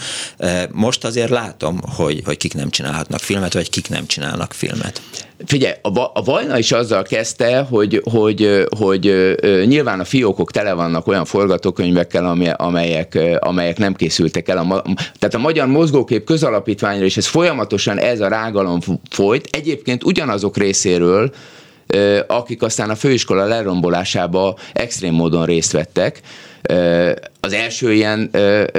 [0.72, 5.02] Most azért látom, hogy, hogy kik nem csinálhatnak filmet, vagy kik nem csinálnak filmet.
[5.46, 9.36] Figyelj, a, a Vajna is azzal kezdte, hogy, hogy, hogy
[9.66, 14.58] nyilván a fiókok tele vannak olyan forgatókönyvekkel, amelyek, amelyek nem készültek el.
[14.58, 20.58] A, tehát a Magyar Mozgókép közalapítványra, és ez folyamatosan ez a rágalom folyt, egyébként ugyanazok
[20.58, 21.34] részéről,
[22.28, 26.22] akik aztán a főiskola lerombolásába extrém módon részt vettek,
[27.40, 28.32] az első ilyen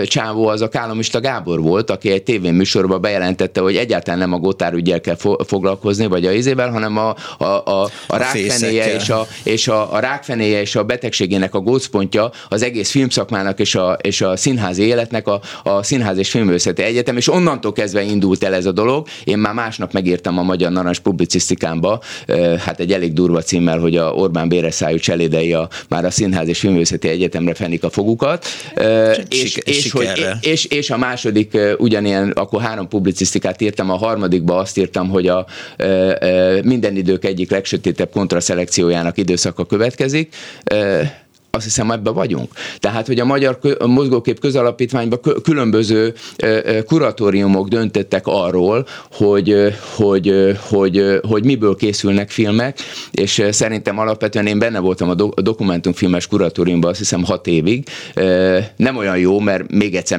[0.05, 4.73] csávó az a Kálomista Gábor volt, aki egy tévéműsorban bejelentette, hogy egyáltalán nem a Gotár
[4.73, 9.27] ügyel kell fo- foglalkozni, vagy a izével, hanem a, a, a, a rákfenéje és, a,
[9.43, 14.21] és a, a rákfenéje és a betegségének a gócpontja az egész filmszakmának és a, és
[14.21, 18.67] a színházi életnek a, a Színház és Filmőszeti Egyetem, és onnantól kezdve indult el ez
[18.67, 19.07] a dolog.
[19.25, 22.01] Én már másnap megírtam a Magyar Narancs publicisztikámba,
[22.59, 26.59] hát egy elég durva címmel, hogy a Orbán Béreszájú cselédei a, már a Színház és
[26.59, 28.47] Filmőszeti Egyetemre fenik a fogukat,
[29.29, 34.79] és, és, hogy, és, és a második ugyanilyen, akkor három publicisztikát írtam, a harmadikba azt
[34.79, 35.47] írtam, hogy a
[36.65, 40.35] minden idők egyik legsötétebb kontraszelekciójának időszaka következik
[41.55, 42.53] azt hiszem ebben vagyunk.
[42.79, 46.15] Tehát, hogy a Magyar Mozgókép Közalapítványban különböző
[46.87, 52.79] kuratóriumok döntöttek arról, hogy, hogy, hogy, hogy miből készülnek filmek,
[53.11, 57.89] és szerintem alapvetően én benne voltam a dokumentumfilmes kuratóriumban, azt hiszem hat évig.
[58.77, 60.19] Nem olyan jó, mert még egyszer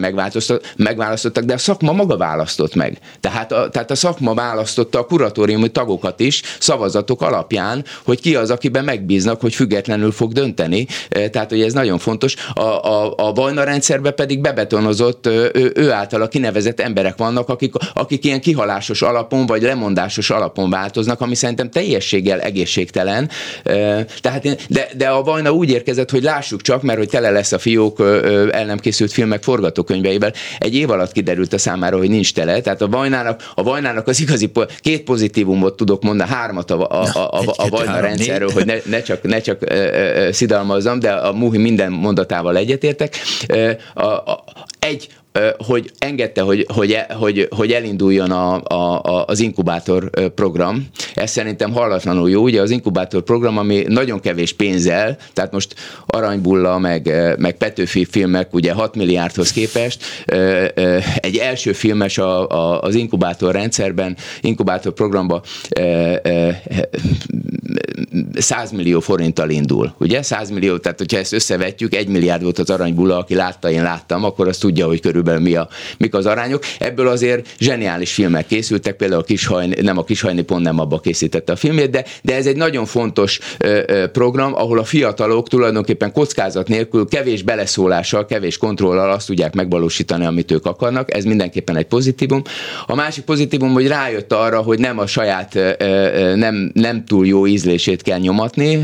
[0.78, 2.98] megválasztottak, de a szakma maga választott meg.
[3.20, 8.50] Tehát a, tehát a szakma választotta a kuratóriumi tagokat is szavazatok alapján, hogy ki az,
[8.50, 10.88] akiben megbíznak, hogy függetlenül fog dönteni
[11.32, 12.36] tehát hogy ez nagyon fontos.
[12.54, 18.26] A, a, a Vajna rendszerbe pedig bebetonozott, ő, ő által kinevezett emberek vannak, akik, akik
[18.26, 23.30] ilyen kihalásos alapon vagy lemondásos alapon változnak, ami szerintem teljességgel egészségtelen.
[24.22, 27.60] Tehát, de, de a Vajna úgy érkezett, hogy lássuk csak, mert hogy tele lesz a
[27.60, 28.00] fiók
[28.52, 30.34] el nem készült filmek forgatókönyveivel.
[30.58, 32.62] Egy év alatt kiderült a számára, hogy nincs tele.
[32.62, 37.20] Tehát a Vajnának, a Vajnának az igazi, két pozitívumot tudok mondani, hármat a, a, a,
[37.20, 39.60] a, a Vajna rendszerről, hogy ne, ne csak, ne csak
[40.32, 43.16] szidalmazzam, de a Muhi minden mondatával egyetértek.
[43.94, 44.44] A, a,
[44.84, 45.10] egy,
[45.58, 50.88] hogy engedte, hogy, hogy, hogy, hogy elinduljon a, a, az inkubátor program.
[51.14, 52.42] Ez szerintem hallatlanul jó.
[52.42, 58.54] Ugye az inkubátor program, ami nagyon kevés pénzzel, tehát most Aranybulla, meg, meg Petőfi filmek
[58.54, 60.04] ugye 6 milliárdhoz képest,
[61.16, 65.42] egy első filmes a, a, az inkubátor rendszerben, inkubátor programban
[68.36, 69.96] 100 millió forinttal indul.
[69.98, 70.22] Ugye?
[70.22, 74.24] 100 millió, tehát hogyha ezt összevetjük, egy milliárd volt az Aranybulla, aki látta, én láttam,
[74.24, 76.64] akkor azt tudja, tudja, hogy körülbelül mi a, mik az arányok.
[76.80, 81.52] Ebből azért zseniális filmek készültek, például a Kishajni, nem a Kishajni pont nem abba készítette
[81.52, 83.40] a filmét, de, de ez egy nagyon fontos
[84.12, 90.52] program, ahol a fiatalok tulajdonképpen kockázat nélkül, kevés beleszólással, kevés kontrollal azt tudják megvalósítani, amit
[90.52, 91.14] ők akarnak.
[91.14, 92.42] Ez mindenképpen egy pozitívum.
[92.88, 95.54] A másik pozitívum, hogy rájött arra, hogy nem a saját
[96.36, 98.84] nem, nem túl jó ízlését kell nyomatni,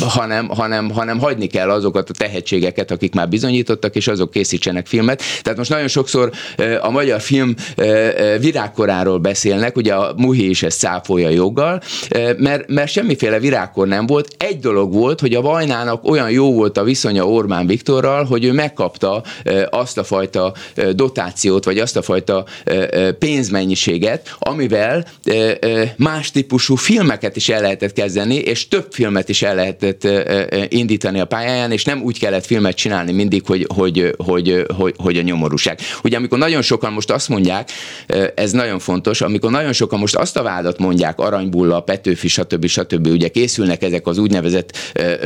[0.00, 5.01] hanem, hanem, hanem hagyni kell azokat a tehetségeket, akik már bizonyítottak, és azok készítsenek filmet.
[5.42, 6.30] Tehát most nagyon sokszor
[6.80, 7.54] a magyar film
[8.40, 11.82] virágkoráról beszélnek, ugye a Muhi is ezt száfolja joggal,
[12.38, 14.28] mert, mert semmiféle virágkor nem volt.
[14.38, 18.52] Egy dolog volt, hogy a Vajnának olyan jó volt a viszonya Orbán Viktorral, hogy ő
[18.52, 19.22] megkapta
[19.70, 20.54] azt a fajta
[20.92, 22.44] dotációt, vagy azt a fajta
[23.18, 25.06] pénzmennyiséget, amivel
[25.96, 30.08] más típusú filmeket is el lehetett kezdeni, és több filmet is el lehetett
[30.68, 35.16] indítani a pályáján, és nem úgy kellett filmet csinálni mindig, hogy, hogy, hogy, hogy, hogy
[35.16, 35.78] a nyomorúság.
[36.02, 37.70] Ugye amikor nagyon sokan most azt mondják,
[38.34, 42.66] ez nagyon fontos, amikor nagyon sokan most azt a vádat mondják, Aranybulla, Petőfi, stb.
[42.66, 43.06] stb.
[43.06, 44.76] ugye készülnek ezek az úgynevezett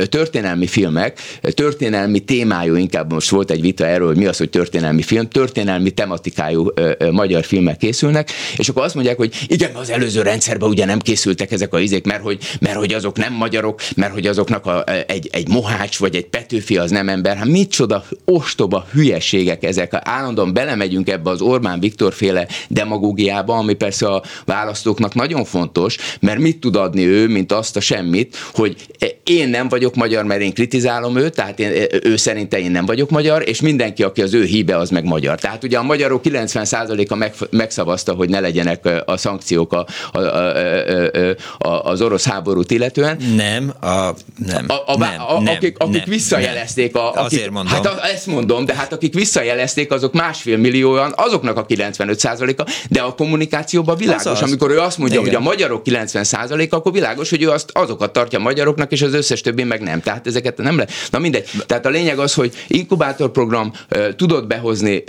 [0.09, 5.01] történelmi filmek, történelmi témájú, inkább most volt egy vita erről, hogy mi az, hogy történelmi
[5.01, 6.71] film, történelmi tematikájú
[7.11, 11.51] magyar filmek készülnek, és akkor azt mondják, hogy igen, az előző rendszerben ugye nem készültek
[11.51, 15.29] ezek a izék, mert hogy, mert hogy azok nem magyarok, mert hogy azoknak a, egy,
[15.31, 17.37] egy mohács vagy egy Petőfi az nem ember.
[17.37, 19.91] Hát micsoda ostoba hülyeségek ezek.
[20.03, 26.39] Állandóan belemegyünk ebbe az Orbán Viktor féle demagógiába, ami persze a választóknak nagyon fontos, mert
[26.39, 28.75] mit tud adni ő, mint azt a semmit, hogy
[29.23, 33.09] én nem vagyok magyar, mert én kritizálom őt, tehát én, ő szerinte én nem vagyok
[33.09, 35.39] magyar, és mindenki, aki az ő híbe, az meg magyar.
[35.39, 41.35] Tehát ugye a magyarok 90%-a meg, megszavazta, hogy ne legyenek a szankciók a, a, a,
[41.57, 43.17] a, az orosz háborút illetően.
[43.35, 44.13] Nem, a,
[44.45, 47.73] nem, a, a, nem, a, nem akik, akik nem, visszajelezték, a, akik, Azért mondom.
[47.73, 49.46] Hát a, ezt mondom, de hát akik visszajelezték,
[49.89, 54.41] azok másfél millióan, azoknak a 95%-a, de a kommunikációban világos, az az.
[54.41, 55.33] amikor ő azt mondja, Igen.
[55.33, 59.41] hogy a magyarok 90%-a, akkor világos, hogy ő azt, azokat tartja magyaroknak, és az összes
[59.41, 60.01] többi meg nem.
[60.01, 60.91] Tehát ezeket nem lehet.
[61.11, 61.49] Na mindegy.
[61.65, 63.71] Tehát a lényeg az, hogy inkubátorprogram
[64.15, 65.03] tudott behozni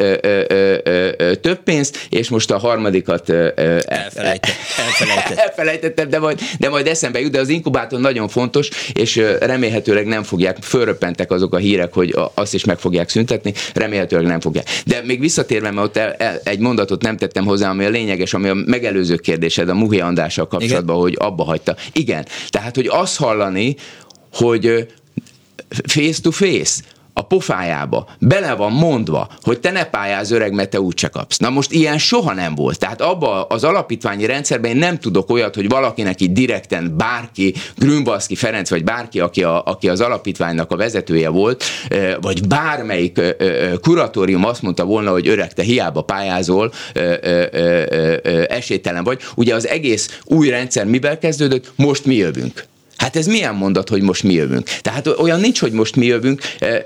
[1.40, 3.48] több pénzt, és most a harmadikat ö,
[3.86, 5.38] Elfelejtett, elfelejtett.
[5.46, 10.22] elfelejtettem, de majd, de majd eszembe jut, de az inkubátor nagyon fontos, és remélhetőleg nem
[10.22, 14.68] fogják, fölröppentek azok a hírek, hogy azt is meg fogják szüntetni, remélhetőleg nem fogják.
[14.86, 18.34] De még visszatérve, mert ott el, el, egy mondatot nem tettem hozzá, ami a lényeges,
[18.34, 21.00] ami a megelőző kérdésed a Muhi Andrással kapcsolatban, Igen?
[21.00, 21.76] hogy abba hagyta.
[21.92, 23.76] Igen, tehát, hogy azt hallani,
[24.32, 24.86] hogy
[25.86, 26.82] face to face,
[27.18, 31.38] a pofájába bele van mondva, hogy te ne pályáz öreg, mert te úgyse kapsz.
[31.38, 32.78] Na most ilyen soha nem volt.
[32.78, 38.34] Tehát abba az alapítványi rendszerben én nem tudok olyat, hogy valakinek itt direkten bárki, Grünbalszki
[38.34, 41.64] Ferenc, vagy bárki, aki, a, aki az alapítványnak a vezetője volt,
[42.20, 43.20] vagy bármelyik
[43.80, 46.72] kuratórium azt mondta volna, hogy öreg, te hiába pályázol,
[48.48, 49.20] esélytelen vagy.
[49.34, 51.72] Ugye az egész új rendszer mivel kezdődött?
[51.76, 52.66] Most mi jövünk.
[53.08, 54.68] Hát ez milyen mondat, hogy most mi jövünk?
[54.80, 56.80] Tehát olyan nincs, hogy most mi jövünk, eh,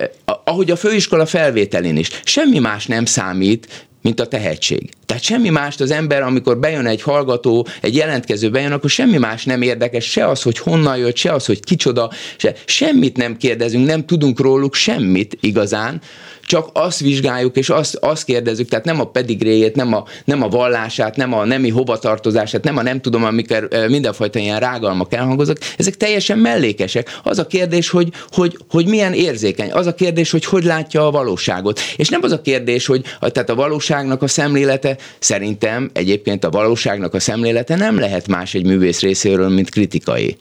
[0.44, 2.08] ahogy a főiskola felvételén is.
[2.24, 4.90] Semmi más nem számít, mint a tehetség.
[5.06, 9.44] Tehát semmi mást az ember, amikor bejön egy hallgató, egy jelentkező bejön, akkor semmi más
[9.44, 13.86] nem érdekes, se az, hogy honnan jött, se az, hogy kicsoda, se, semmit nem kérdezünk,
[13.86, 16.00] nem tudunk róluk semmit igazán,
[16.46, 20.48] csak azt vizsgáljuk, és azt, azt kérdezzük, tehát nem a pedigréjét, nem a, nem a
[20.48, 25.96] vallását, nem a nemi hovatartozását, nem a nem tudom, amikor mindenfajta ilyen rágalmak elhangoznak, ezek
[25.96, 27.18] teljesen mellékesek.
[27.22, 31.10] Az a kérdés, hogy, hogy, hogy milyen érzékeny, az a kérdés, hogy hogy látja a
[31.10, 31.80] valóságot.
[31.96, 37.14] És nem az a kérdés, hogy tehát a valóságnak a szemlélete, szerintem egyébként a valóságnak
[37.14, 40.36] a szemlélete nem lehet más egy művész részéről, mint kritikai.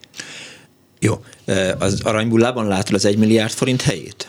[0.99, 1.13] Jó,
[1.79, 4.27] az aranybullában látod az egy milliárd forint helyét?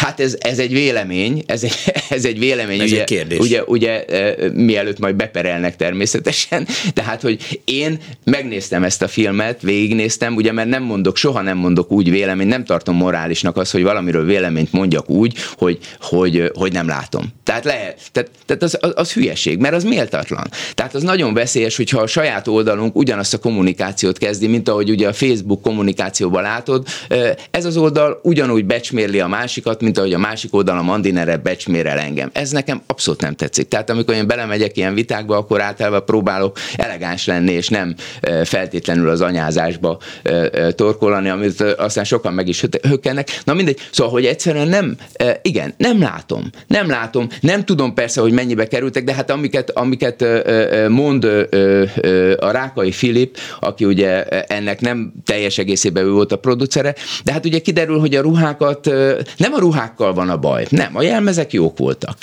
[0.00, 2.80] Hát ez, ez egy vélemény, ez egy, ez egy vélemény.
[2.80, 3.38] Ez ugye, egy kérdés.
[3.38, 4.04] Ugye, ugye,
[4.52, 10.82] mielőtt majd beperelnek természetesen, tehát, hogy én megnéztem ezt a filmet, végignéztem, ugye, mert nem
[10.82, 15.34] mondok, soha nem mondok úgy véleményt, nem tartom morálisnak az, hogy valamiről véleményt mondjak úgy,
[15.56, 17.24] hogy, hogy, hogy nem látom.
[17.42, 20.46] Tehát lehet, tehát, tehát az, az, az hülyeség, mert az méltatlan.
[20.74, 25.08] Tehát az nagyon veszélyes, hogyha a saját oldalunk ugyanazt a kommunikációt kezdi, mint ahogy ugye
[25.08, 26.86] a Facebook kommunikációban látod,
[27.50, 31.95] ez az oldal ugyanúgy becsmérli a másikat, mint ahogy a másik oldalon a Mandinere becsmérel
[31.98, 32.30] engem.
[32.32, 33.68] Ez nekem abszolút nem tetszik.
[33.68, 37.94] Tehát amikor én belemegyek ilyen vitákba, akkor általában próbálok elegáns lenni, és nem
[38.44, 39.98] feltétlenül az anyázásba
[40.70, 43.40] torkolani, amit aztán sokan meg is hökkennek.
[43.44, 44.96] Na mindegy, szóval, hogy egyszerűen nem,
[45.42, 46.50] igen, nem látom.
[46.66, 50.24] Nem látom, nem tudom persze, hogy mennyibe kerültek, de hát amiket, amiket
[50.88, 51.24] mond
[52.38, 57.44] a Rákai Filip, aki ugye ennek nem teljes egészében ő volt a producere, de hát
[57.44, 58.86] ugye kiderül, hogy a ruhákat,
[59.36, 62.18] nem a ruhákkal van a baj, nem, a jelmezek jók voltak voltak.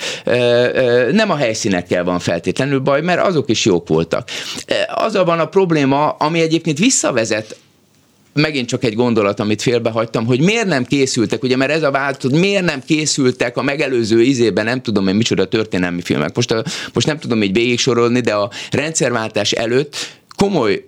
[1.12, 4.28] Nem a helyszínekkel van feltétlenül baj, mert azok is jók voltak.
[4.94, 7.56] Azzal van a probléma, ami egyébként visszavezet
[8.32, 12.22] megint csak egy gondolat, amit félbehagytam, hogy miért nem készültek, ugye, mert ez a vált,
[12.22, 16.34] hogy miért nem készültek a megelőző izében, nem tudom én micsoda történelmi filmek.
[16.34, 19.96] Most, a, most nem tudom így végig sorolni, de a rendszerváltás előtt
[20.36, 20.86] komoly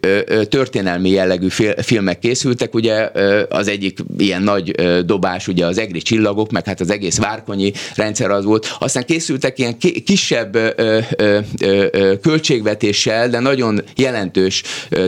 [0.49, 1.49] történelmi jellegű
[1.83, 3.11] filmek készültek, ugye
[3.49, 4.71] az egyik ilyen nagy
[5.05, 8.77] dobás, ugye az egri csillagok, meg hát az egész várkonyi rendszer az volt.
[8.79, 10.59] Aztán készültek ilyen kisebb
[12.23, 14.63] költségvetéssel, de nagyon jelentős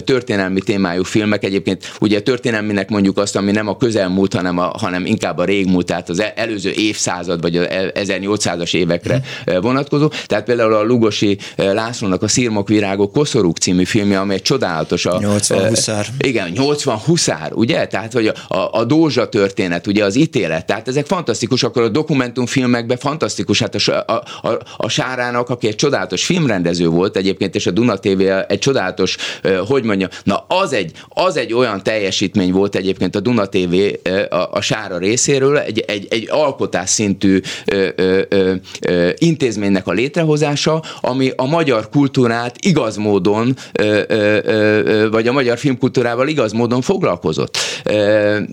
[0.05, 1.45] történelmi témájú filmek.
[1.45, 5.87] Egyébként ugye történelminek mondjuk azt, ami nem a közelmúlt, hanem, a, hanem inkább a régmúlt,
[5.87, 9.23] tehát az előző évszázad, vagy az 1800-as évekre
[9.61, 10.11] vonatkozó.
[10.27, 15.07] Tehát például a Lugosi Lászlónak a Szirmok Virágok Koszorúk című filmje, amely csodálatos.
[15.07, 16.07] A, 80 huszár.
[16.19, 17.87] Igen, 80 huszár, ugye?
[17.87, 21.89] Tehát, hogy a, a, a Dózsa történet, ugye az ítélet, tehát ezek fantasztikus, akkor a
[21.89, 27.67] dokumentumfilmekben fantasztikus, hát a, a, a, a Sárának, aki egy csodálatos filmrendező volt egyébként, és
[27.67, 29.17] a Duna TV egy csodálatos,
[29.67, 33.75] hogy mondja, na az egy, az egy olyan teljesítmény volt egyébként a Duna TV
[34.31, 39.93] a, a Sára részéről, egy, egy, egy alkotás szintű ö, ö, ö, ö, intézménynek a
[39.93, 44.18] létrehozása, ami a magyar kultúrát igaz módon ö, ö,
[45.11, 47.59] vagy a magyar filmkultúrával igaz módon foglalkozott.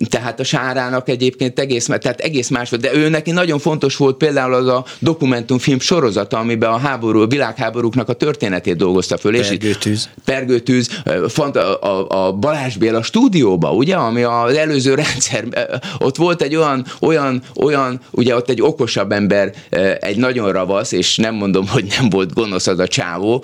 [0.09, 4.17] Tehát a Sárának egyébként egész, tehát egész más volt, de ő neki nagyon fontos volt
[4.17, 9.33] például az a dokumentumfilm sorozata, amiben a háború, a világháborúknak a történetét dolgozta föl.
[9.37, 10.09] Pergőtűz.
[10.25, 10.89] Pergőtűz,
[11.35, 15.43] a, a, a Balázs Béla stúdióba, ugye, ami az előző rendszer,
[15.99, 19.53] ott volt egy olyan, olyan, olyan, ugye ott egy okosabb ember,
[19.99, 23.43] egy nagyon ravasz, és nem mondom, hogy nem volt gonosz az a csávó,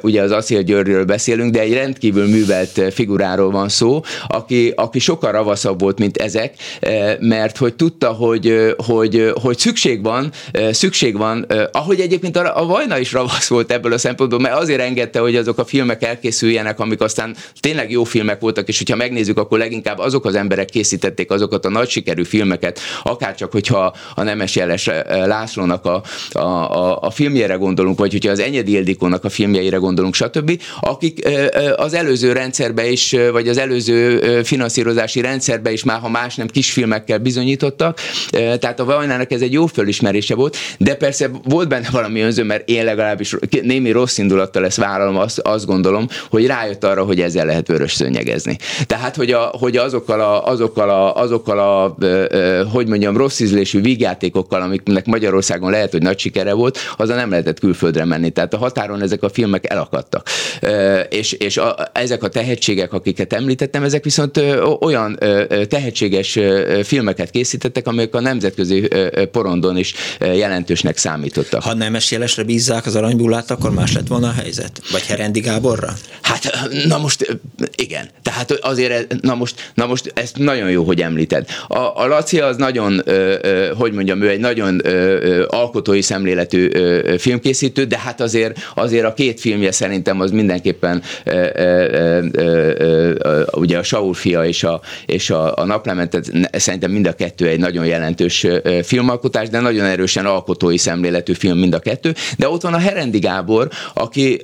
[0.00, 5.32] ugye az Aszél Györgyről beszélünk, de egy rendkívül művelt figuráról van szó, aki, aki sokkal
[5.32, 11.16] ravaszabb volt, mint ezek, eh, mert hogy tudta, hogy, hogy, hogy szükség van, eh, szükség
[11.16, 14.80] van, eh, ahogy egyébként a, a Vajna is ravasz volt ebből a szempontból, mert azért
[14.80, 19.38] engedte, hogy azok a filmek elkészüljenek, amik aztán tényleg jó filmek voltak, és hogyha megnézzük,
[19.38, 24.56] akkor leginkább azok az emberek készítették azokat a nagy sikerű filmeket, akárcsak, hogyha a Nemes
[24.56, 29.76] Jeles Lászlónak a, a, a, a filmjére gondolunk, vagy hogyha az Enyedi Ildikónak a filmjeire
[29.76, 31.28] gondolunk, stb., akik
[31.76, 37.18] az előző rendszerbe is, vagy az előző finanszírozási rendszerbe is már, ha más nem kisfilmekkel
[37.18, 42.42] bizonyítottak, tehát a Vajnának ez egy jó fölismerése volt, de persze volt benne valami önző,
[42.42, 47.20] mert én legalábbis némi rossz indulattal ezt vállalom, azt, azt gondolom, hogy rájött arra, hogy
[47.20, 48.56] ezzel lehet vörös szőnyegezni.
[48.86, 51.96] Tehát, hogy, a, hogy azokkal a, azokkal a, azokkal a
[52.72, 57.60] hogy mondjam, rossz ízlésű vígjátékokkal, amiknek Magyarországon lehet, hogy nagy sikere volt, azzal nem lehetett
[57.60, 58.30] külföldre menni.
[58.30, 60.28] Tehát a határon ezek a filmek elakadtak.
[61.08, 66.80] És, és a, ezek a tehetségek, akiket említettem, ezek viszont ö, olyan ö, tehetséges ö,
[66.84, 71.62] filmeket készítettek, amelyek a nemzetközi ö, porondon is ö, jelentősnek számítottak.
[71.62, 74.80] Ha Nemes Jelesre bízzák az aranybullát, akkor más lett volna a helyzet?
[74.90, 75.94] Vagy Herendi Gáborra?
[76.20, 77.38] Hát, na most,
[77.74, 78.08] igen.
[78.22, 81.46] Tehát azért, na most, na most ezt nagyon jó, hogy említed.
[81.68, 86.02] A, a Laci az nagyon, ö, ö, hogy mondjam, ő egy nagyon ö, ö, alkotói
[86.02, 91.02] szemléletű ö, filmkészítő, de hát azért, azért a két filmje szerintem az mindenképpen
[93.52, 97.58] ugye a Saul fia és a, és a, a naplementet, szerintem mind a kettő egy
[97.58, 98.46] nagyon jelentős
[98.82, 103.18] filmalkotás, de nagyon erősen alkotói szemléletű film mind a kettő, de ott van a Herendi
[103.18, 104.40] Gábor, aki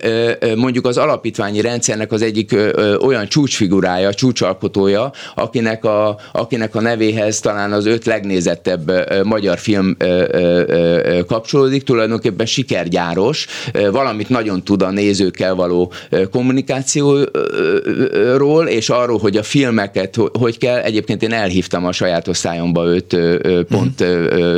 [0.57, 2.57] mondjuk az alapítványi rendszernek az egyik
[3.01, 8.93] olyan csúcsfigurája, csúcsalkotója, akinek a, akinek a nevéhez talán az öt legnézettebb
[9.25, 9.97] magyar film
[11.27, 13.47] kapcsolódik, tulajdonképpen sikergyáros,
[13.91, 15.93] valamit nagyon tud a nézőkkel való
[16.65, 20.79] kommunikációról, és arról, hogy a filmeket hogy kell.
[20.79, 23.17] Egyébként én elhívtam a saját osztályomba őt
[23.69, 24.57] pont mm.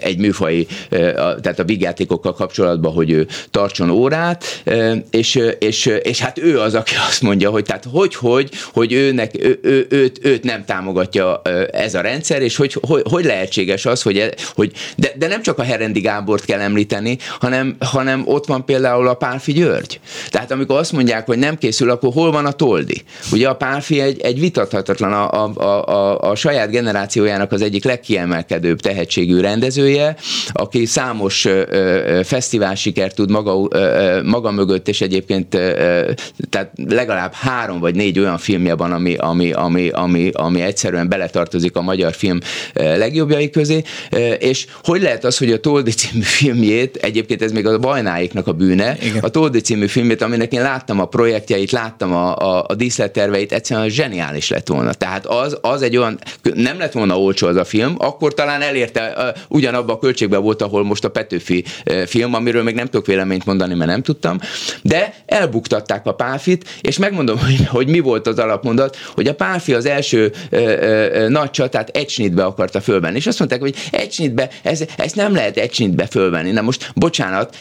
[0.00, 4.62] egy műfai, tehát a bigjátékokkal kapcsolatban, hogy ő tartson órát,
[5.10, 9.30] és, és, és hát ő az, aki azt mondja, hogy tehát hogy, hogy, hogy őnek,
[9.38, 11.42] ő, ő, őt, őt nem támogatja
[11.72, 15.58] ez a rendszer, és hogy, hogy, hogy lehetséges az, hogy, hogy de, de nem csak
[15.58, 20.00] a Herendi Gábort kell említeni, hanem, hanem ott van például a Pálfi György.
[20.30, 23.02] Tehát amikor azt mondják, hogy nem készül, akkor hol van a Toldi?
[23.32, 28.80] Ugye a Pálfi egy, egy vitathatatlan, a, a, a, a saját generációjának az egyik legkiemelkedőbb
[28.80, 30.16] tehetségű rendezője,
[30.52, 31.48] aki számos
[32.22, 33.68] fesztivál sikert tud maga,
[34.22, 35.48] maga mögött, és egyébként
[36.50, 41.76] tehát legalább három vagy négy olyan filmje van, ami, ami, ami, ami, ami egyszerűen beletartozik
[41.76, 42.38] a magyar film
[42.74, 43.82] legjobbjai közé,
[44.38, 48.52] és hogy lehet az, hogy a Toldi című filmjét, egyébként ez még a Bajnáiknak a
[48.52, 49.22] bűne, Igen.
[49.22, 53.88] a Toldi című filmjét aminek én láttam a projektjeit, láttam a, a, a díszletterveit, egyszerűen
[53.88, 54.92] zseniális lett volna.
[54.92, 56.18] Tehát az, az egy olyan,
[56.54, 60.84] nem lett volna olcsó az a film, akkor talán elérte, ugyanabban a költségben volt, ahol
[60.84, 61.64] most a Petőfi
[62.06, 64.38] film, amiről még nem tudok véleményt mondani, mert nem tudtam,
[64.82, 69.74] de elbuktatták a Pálfit, és megmondom, hogy, hogy mi volt az alapmondat, hogy a Pálfi
[69.74, 74.12] az első uh, uh, nagy csatát egy snitbe akarta fölvenni, és azt mondták, hogy egy
[74.12, 76.50] snitbe, ez, ezt nem lehet egy snitbe fölvenni.
[76.50, 77.56] Na most, bocsánat,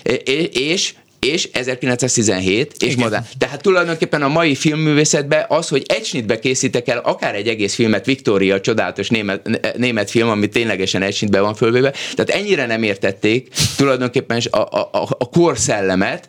[0.52, 0.94] és
[1.28, 3.24] és 1917, és modern.
[3.38, 8.06] Tehát tulajdonképpen a mai filmművészetben az, hogy egy snitbe készítek el akár egy egész filmet,
[8.06, 13.48] Victoria, csodálatos német, német film, ami ténylegesen egy snitbe van fölvéve, tehát ennyire nem értették
[13.78, 16.28] tulajdonképpen a, a, a, a korszellemet,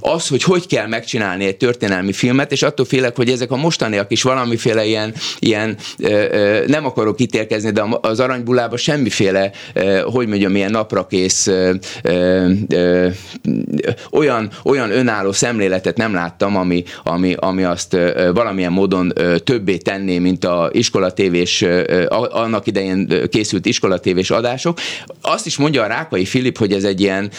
[0.00, 4.10] az, hogy hogy kell megcsinálni egy történelmi filmet, és attól félek, hogy ezek a mostaniak
[4.10, 5.76] is valamiféle ilyen, ilyen
[6.66, 9.50] nem akarok ítélkezni, de az aranybulába semmiféle,
[10.04, 11.48] hogy mondjam, ilyen naprakész
[14.10, 17.96] olyan, olyan önálló szemléletet nem láttam, ami, ami, ami azt
[18.34, 19.12] valamilyen módon
[19.44, 21.64] többé tenné, mint a iskolatévés,
[22.08, 24.78] annak idején készült iskolatévés adások.
[25.20, 27.30] Azt is mondja a Rákai Filip, hogy ez egy ilyen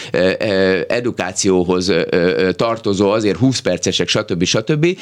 [0.88, 1.93] edukációhoz
[2.55, 4.43] tartozó, azért 20 percesek, stb.
[4.43, 4.97] stb.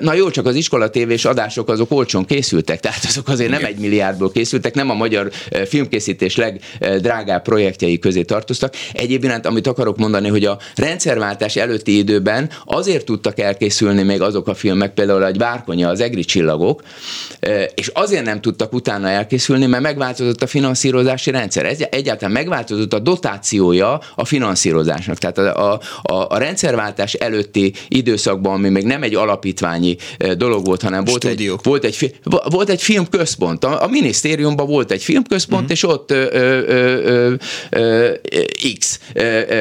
[0.00, 4.30] Na jó, csak az iskolatévés adások azok olcsón készültek, tehát azok azért nem egy milliárdból
[4.30, 5.30] készültek, nem a magyar
[5.66, 8.74] filmkészítés legdrágább projektjei közé tartoztak.
[8.92, 10.58] Egyébként, amit akarok mondani, hogy a
[10.96, 16.24] rendszerváltás előtti időben azért tudtak elkészülni még azok a filmek, például egy Várkonya, az Egri
[16.24, 16.82] csillagok,
[17.74, 21.76] és azért nem tudtak utána elkészülni, mert megváltozott a finanszírozási rendszer.
[21.90, 25.18] Egyáltalán megváltozott a dotációja a finanszírozásnak.
[25.18, 25.72] Tehát a,
[26.02, 29.96] a, a rendszerváltás előtti időszakban, ami még nem egy alapítványi
[30.36, 32.18] dolog volt, hanem volt egy, volt egy,
[32.50, 33.64] volt egy filmközpont.
[33.64, 35.76] A, a minisztériumban volt egy filmközpont, uh-huh.
[35.76, 37.34] és ott ö, ö, ö,
[37.70, 38.12] ö,
[38.78, 39.00] X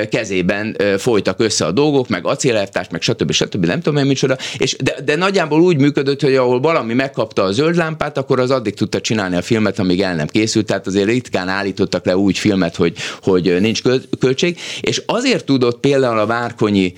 [0.10, 0.78] kezében
[1.26, 3.32] folytak össze a dolgok, meg acélelvtárs, meg stb.
[3.32, 3.66] stb.
[3.66, 7.52] nem tudom én micsoda, és de, de nagyjából úgy működött, hogy ahol valami megkapta a
[7.52, 11.08] zöld lámpát, akkor az addig tudta csinálni a filmet, amíg el nem készült, tehát azért
[11.08, 13.82] ritkán állítottak le úgy filmet, hogy, hogy nincs
[14.20, 16.94] költség, és azért tudott például a Várkonyi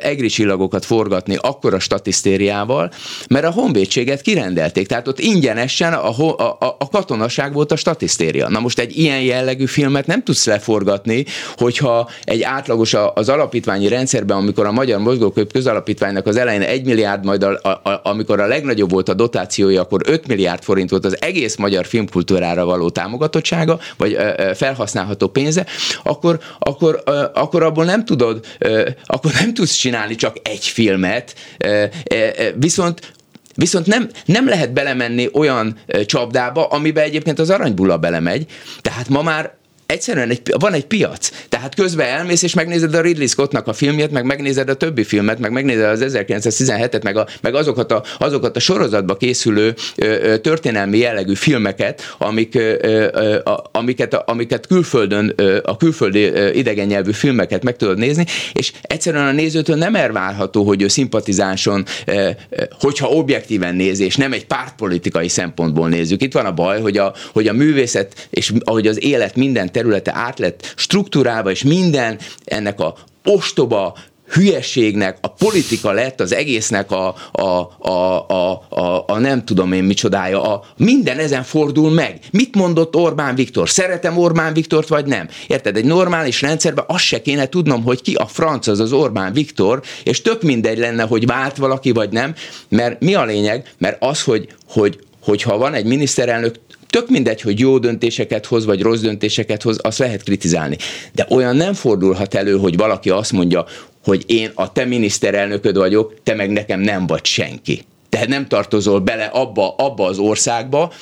[0.00, 2.90] egri csillagokat forgatni akkora statisztériával,
[3.28, 8.48] mert a honvédséget kirendelték, tehát ott ingyenesen a, a, a, a katonaság volt a statisztéria.
[8.48, 11.24] Na most egy ilyen jellegű filmet nem tudsz leforgatni,
[11.56, 17.24] hogyha egy átlagos az alapítványi rendszerben, amikor a Magyar Mozgókép Közalapítványnak az elején 1 milliárd,
[17.24, 21.16] majd a, a, amikor a legnagyobb volt a dotációja, akkor 5 milliárd forint volt az
[21.20, 25.66] egész magyar filmkultúrára való támogatottsága, vagy ö, felhasználható pénze,
[26.02, 31.34] akkor, akkor, ö, akkor abból nem tudod, ö, akkor nem tudsz csinálni csak egy filmet,
[31.58, 33.12] ö, ö, viszont
[33.54, 38.46] Viszont nem, nem lehet belemenni olyan csapdába, amiben egyébként az aranybulla belemegy.
[38.80, 39.54] Tehát ma már
[39.92, 41.30] egyszerűen egy, van egy piac.
[41.48, 45.38] Tehát közben elmész, és megnézed a Ridley Scottnak a filmjét, meg megnézed a többi filmet,
[45.38, 50.38] meg megnézed az 1917-et, meg, a, meg azokat, a, azokat a sorozatba készülő ö, ö,
[50.38, 52.74] történelmi jellegű filmeket, amik, ö,
[53.12, 57.98] ö, a, amiket, a, amiket külföldön, ö, a külföldi ö, idegen nyelvű filmeket meg tudod
[57.98, 62.30] nézni, és egyszerűen a nézőtől nem elvárható, hogy ő szimpatizánson, ö,
[62.70, 66.22] hogyha objektíven néz, és nem egy pártpolitikai szempontból nézzük.
[66.22, 70.12] Itt van a baj, hogy a, hogy a művészet, és ahogy az élet minden területe
[70.14, 73.94] át lett struktúrálva, és minden ennek a ostoba,
[74.28, 77.42] hülyeségnek, a politika lett az egésznek a, a,
[77.78, 82.18] a, a, a, a nem tudom én micsodája, a, minden ezen fordul meg.
[82.30, 83.68] Mit mondott Orbán Viktor?
[83.68, 85.28] Szeretem Orbán Viktort, vagy nem?
[85.46, 85.76] Érted?
[85.76, 89.82] Egy normális rendszerben azt se kéne tudnom, hogy ki a franc az az Orbán Viktor,
[90.04, 92.34] és tök mindegy lenne, hogy vált valaki, vagy nem,
[92.68, 93.74] mert mi a lényeg?
[93.78, 96.54] Mert az, hogy, hogy hogyha van egy miniszterelnök,
[96.92, 100.76] Tök mindegy, hogy jó döntéseket hoz, vagy rossz döntéseket hoz, azt lehet kritizálni.
[101.12, 103.64] De olyan nem fordulhat elő, hogy valaki azt mondja,
[104.04, 107.84] hogy én a te miniszterelnököd vagyok, te meg nekem nem vagy senki.
[108.08, 110.92] Tehát nem tartozol bele abba, abba az országba,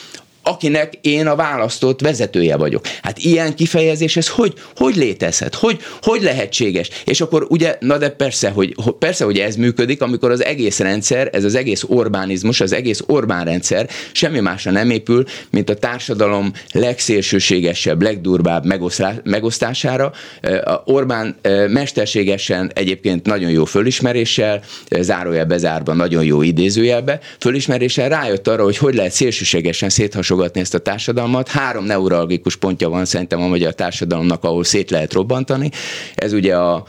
[0.43, 2.87] akinek én a választott vezetője vagyok.
[3.03, 5.55] Hát ilyen kifejezés, ez hogy, hogy létezhet?
[5.55, 6.91] Hogy, hogy lehetséges?
[7.05, 11.29] És akkor ugye, na de persze hogy, persze, hogy ez működik, amikor az egész rendszer,
[11.33, 16.53] ez az egész Orbánizmus, az egész Orbán rendszer semmi másra nem épül, mint a társadalom
[16.73, 18.65] legszélsőségesebb, legdurvább
[19.25, 20.13] megosztására.
[20.85, 21.37] Orbán
[21.69, 24.63] mesterségesen egyébként nagyon jó fölismeréssel,
[25.01, 30.75] zárójelbe bezárva nagyon jó idézőjelbe, fölismeréssel rájött arra, hogy hogy lehet szélsőségesen széthasonlítani hasogatni ezt
[30.75, 31.49] a társadalmat.
[31.49, 35.71] Három neuralgikus pontja van szerintem a magyar társadalomnak, ahol szét lehet robbantani.
[36.15, 36.85] Ez ugye a,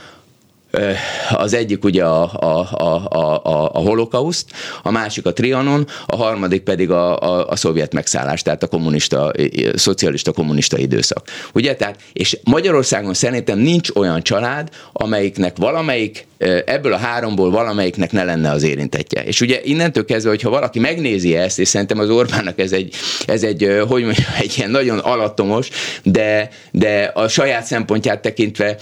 [1.32, 3.08] az egyik ugye a, a, a,
[3.44, 4.52] a, a holokauszt,
[4.84, 9.32] a másik a trianon, a harmadik pedig a, a, a szovjet megszállás, tehát a kommunista,
[9.76, 11.28] szocialista kommunista időszak.
[11.54, 16.28] Ugye, tehát, és Magyarországon szerintem nincs olyan család, amelyiknek valamelyik
[16.66, 19.24] ebből a háromból valamelyiknek ne lenne az érintetje.
[19.24, 23.44] És ugye innentől kezdve, hogyha valaki megnézi ezt, és szerintem az Orbánnak ez egy, ez
[23.44, 25.70] egy hogy mondjam, egy ilyen nagyon alattomos,
[26.04, 28.78] de, de a saját szempontját tekintve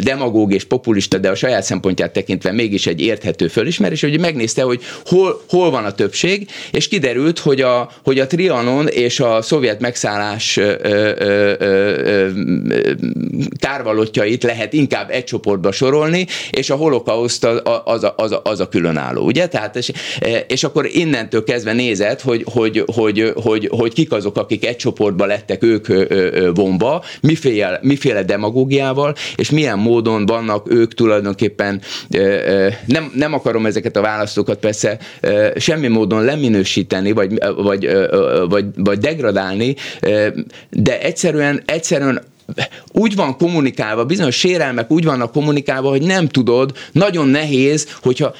[0.00, 4.82] demagóg és populista, de a saját szempontját tekintve mégis egy érthető fölismerés, hogy megnézte, hogy
[5.04, 9.80] hol, hol van a többség, és kiderült, hogy a, hogy a Trianon és a szovjet
[9.80, 10.60] megszállás
[13.58, 16.03] tárvalotjait lehet inkább egy csoportba sorolni,
[16.50, 19.46] és a holokauszt az, az, az, az a különálló, ugye?
[19.46, 19.92] Tehát, és,
[20.46, 25.26] és akkor innentől kezdve nézett, hogy, hogy, hogy, hogy, hogy kik azok, akik egy csoportba
[25.26, 25.86] lettek ők
[26.54, 31.80] bomba, miféle, miféle demagógiával, és milyen módon vannak ők tulajdonképpen,
[32.86, 34.98] nem, nem akarom ezeket a választókat persze
[35.56, 37.88] semmi módon leminősíteni, vagy, vagy,
[38.48, 39.74] vagy, vagy degradálni,
[40.70, 42.22] de egyszerűen, egyszerűen
[42.92, 48.34] úgy van kommunikálva, bizonyos sérelmek úgy vannak kommunikálva, hogy nem tudod, nagyon nehéz, hogyha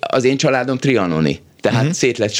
[0.00, 1.96] az én családom trianoni tehát uh-huh.
[1.96, 2.34] szét lett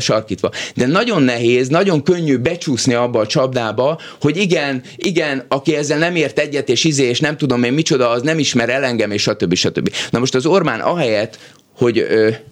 [0.00, 0.50] sarkítva.
[0.74, 6.16] De nagyon nehéz, nagyon könnyű becsúszni abba a csapdába, hogy igen, igen, aki ezzel nem
[6.16, 9.22] ért egyet, és izé, és nem tudom én micsoda, az nem ismer el engem, és
[9.22, 9.54] stb.
[9.54, 9.94] stb.
[10.10, 11.38] Na most az Orbán ahelyett,
[11.76, 12.06] hogy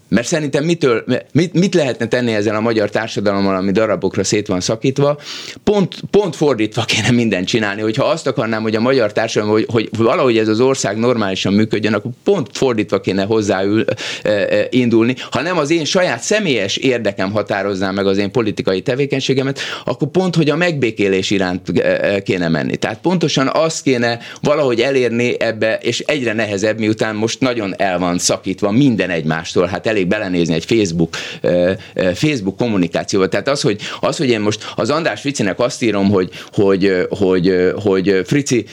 [0.08, 4.60] mert szerintem mitől, mit, mit lehetne tenni ezzel a magyar társadalommal, ami darabokra szét van
[4.60, 5.18] szakítva?
[5.64, 7.80] Pont, pont fordítva kéne mindent csinálni.
[7.80, 11.94] Hogyha azt akarnám, hogy a magyar társadalom, hogy, hogy valahogy ez az ország normálisan működjön,
[11.94, 13.84] akkor pont fordítva kéne hozzáül
[14.22, 15.14] e, e, indulni.
[15.30, 20.36] Ha nem az én saját személyes érdekem határozná meg az én politikai tevékenységemet, akkor pont,
[20.36, 22.76] hogy a megbékélés iránt e, kéne menni.
[22.76, 28.18] Tehát pontosan azt kéne valahogy elérni ebbe, és egyre nehezebb, miután most nagyon el van
[28.18, 29.66] szakítva minden egymástól.
[29.66, 31.16] Hát elég belenézni egy Facebook,
[32.14, 33.28] Facebook kommunikációba.
[33.28, 37.72] Tehát az, hogy, az, hogy én most az András Fricinek azt írom, hogy, hogy, hogy,
[37.82, 38.64] hogy Frici,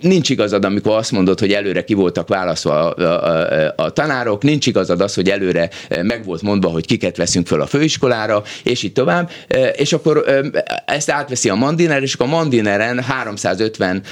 [0.00, 4.42] nincs igazad, amikor azt mondod, hogy előre ki voltak választva a, a, a, a tanárok,
[4.42, 5.70] nincs igazad az, hogy előre
[6.02, 9.30] meg volt mondva, hogy kiket veszünk föl a főiskolára, és így tovább,
[9.76, 10.24] és akkor
[10.86, 14.02] ezt átveszi a Mandiner, és akkor a Mandineren 350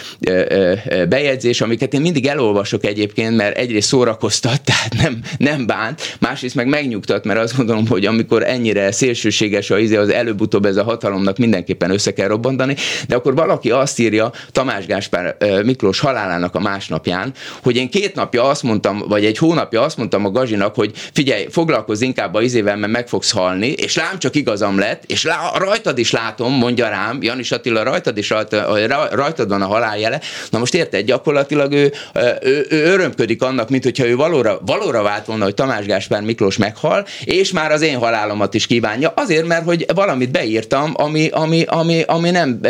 [1.08, 6.66] bejegyzés, amiket én mindig elolvasok egyébként, mert egyrészt szórakoztat, tehát nem, nem bánt, másrészt meg
[6.66, 11.90] megnyugtat, mert azt gondolom, hogy amikor ennyire szélsőséges az, az előbb-utóbb ez a hatalomnak mindenképpen
[11.90, 12.76] össze kell robbantani,
[13.08, 17.32] de akkor valaki azt írja Tamás Gáspár Miklós halálának a másnapján,
[17.62, 21.46] hogy én két napja azt mondtam, vagy egy hónapja azt mondtam a Gazsinak, hogy figyelj,
[21.50, 25.50] foglalkozz inkább a izével, mert meg fogsz halni, és lám csak igazam lett, és lá,
[25.58, 30.20] rajtad is látom, mondja rám, Janis Attila, rajtad is rajtad, rajtad van a haláljele.
[30.50, 31.92] Na most érted, gyakorlatilag ő,
[32.40, 36.22] ő, ő örömködik annak, mint hogyha ő valóra, valóra vált volna, hogy Tamás Gáspár Gáspár
[36.22, 41.28] Miklós meghal, és már az én halálomat is kívánja, azért, mert hogy valamit beírtam, ami,
[41.28, 42.60] ami, ami, ami nem...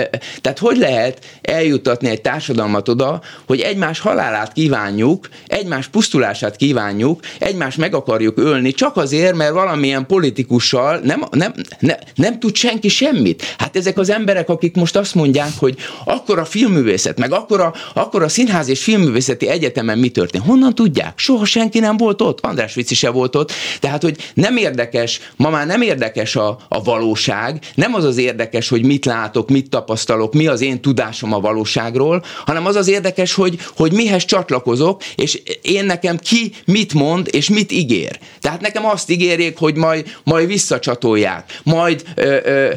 [0.41, 7.77] Tehát hogy lehet eljutatni egy társadalmat oda, hogy egymás halálát kívánjuk, egymás pusztulását kívánjuk, egymás
[7.77, 13.43] meg akarjuk ölni, csak azért, mert valamilyen politikussal nem, nem, nem, nem tud senki semmit.
[13.59, 17.75] Hát ezek az emberek, akik most azt mondják, hogy akkor a filmművészet, meg akkor a,
[17.95, 20.45] akkor a Színház és Filmművészeti Egyetemen mi történt.
[20.45, 21.19] Honnan tudják?
[21.19, 22.41] Soha senki nem volt ott.
[22.41, 23.53] András Vici se volt ott.
[23.81, 28.69] Tehát, hogy nem érdekes, ma már nem érdekes a, a valóság, nem az az érdekes,
[28.69, 33.35] hogy mit látok, mit tapasztalok, mi az én tudásom a valóságról, hanem az az érdekes,
[33.35, 38.19] hogy, hogy mihez csatlakozok, és én nekem ki mit mond, és mit ígér.
[38.41, 42.73] Tehát nekem azt ígérjék, hogy majd, majd visszacsatolják, majd, ö, ö,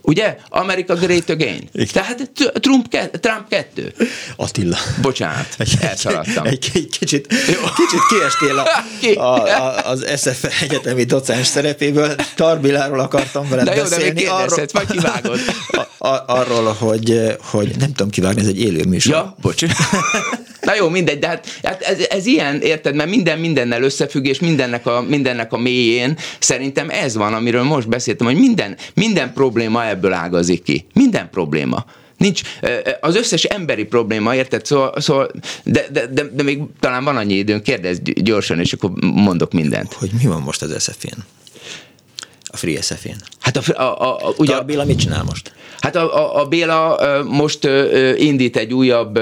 [0.00, 1.68] ugye, America Great Again.
[1.72, 1.88] Igen.
[1.92, 2.30] Tehát
[2.60, 3.94] Trump, ke, Trump 2.
[4.36, 4.76] Attila.
[5.02, 6.46] Bocsánat, elszaladtam.
[6.46, 7.26] Egy, egy kicsit,
[7.76, 8.66] kicsit kiestél a,
[9.20, 12.14] a, a, az SF egyetemi docens szerepéből.
[12.34, 14.22] Tarbiláról akartam veled de jó, beszélni.
[14.22, 15.38] De arról, vagy kivágod.
[15.98, 19.14] A, a, arról, hogy, hogy nem tudom kivágni, ez egy élő műsor.
[19.14, 19.64] Ja, bocs.
[20.60, 24.40] Na jó, mindegy, de hát, hát ez, ez ilyen, érted, mert minden mindennel összefügg, és
[24.40, 29.86] mindennek a, mindennek a mélyén szerintem ez van, amiről most beszéltem, hogy minden, minden probléma
[29.86, 30.86] ebből ágazik ki.
[30.94, 31.84] Minden probléma.
[32.16, 32.42] Nincs,
[33.00, 34.66] az összes emberi probléma, érted?
[34.66, 35.30] Szóval, szóval
[35.64, 39.92] de, de, de, de még talán van annyi időn, kérdezz gyorsan, és akkor mondok mindent.
[39.92, 41.24] Hogy mi van most az SF-én?
[42.44, 43.16] A Free SF-én.
[43.40, 45.52] Hát a, a, a, a ugye, a Béla mit csinál most?
[45.80, 47.68] Hát a, a, a Béla most
[48.16, 49.18] indít egy újabb,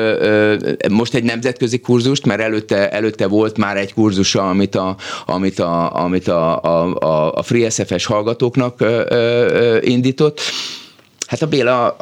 [0.91, 6.03] most egy nemzetközi kurzust, mert előtte, előtte volt már egy kurzusa, amit a, amit a,
[6.03, 8.85] amit a, a, a Free SF-es hallgatóknak
[9.81, 10.41] indított.
[11.33, 11.97] Hát a Béla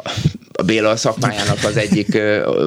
[0.61, 2.21] a Béla szakmájának az egyik,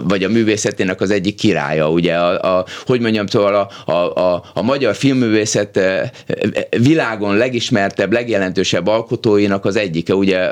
[0.05, 4.45] vagy a művészetének az egyik királya, ugye, a, a, hogy mondjam, szóval a, a, a,
[4.55, 5.81] a magyar filmművészet
[6.71, 10.49] világon legismertebb, legjelentősebb alkotóinak az egyike, ugye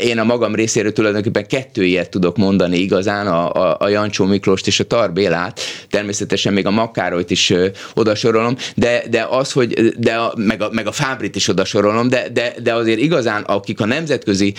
[0.00, 4.66] én a magam részéről tulajdonképpen kettő ilyet tudok mondani igazán, a, a, a Jancsó Miklóst
[4.66, 5.60] és a Tar Bélát,
[5.90, 7.52] természetesen még a Makkárolyt is
[7.94, 11.64] oda sorolom, de, de az, hogy, de a, meg, a, meg a Fábrit is oda
[11.64, 14.54] sorolom, de, de, de azért igazán, akik a nemzetközi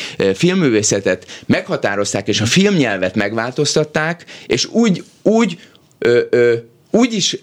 [0.57, 5.59] filmművészetet meghatározták, és a filmnyelvet megváltoztatták, és úgy, úgy
[5.97, 6.53] ö, ö,
[6.97, 7.37] úgy is,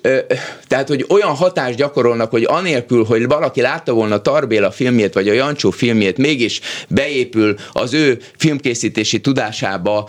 [0.66, 5.32] tehát, hogy olyan hatást gyakorolnak, hogy anélkül, hogy valaki látta volna Tarbéla filmjét, vagy a
[5.32, 10.08] Jancsó filmjét, mégis beépül az ő filmkészítési tudásába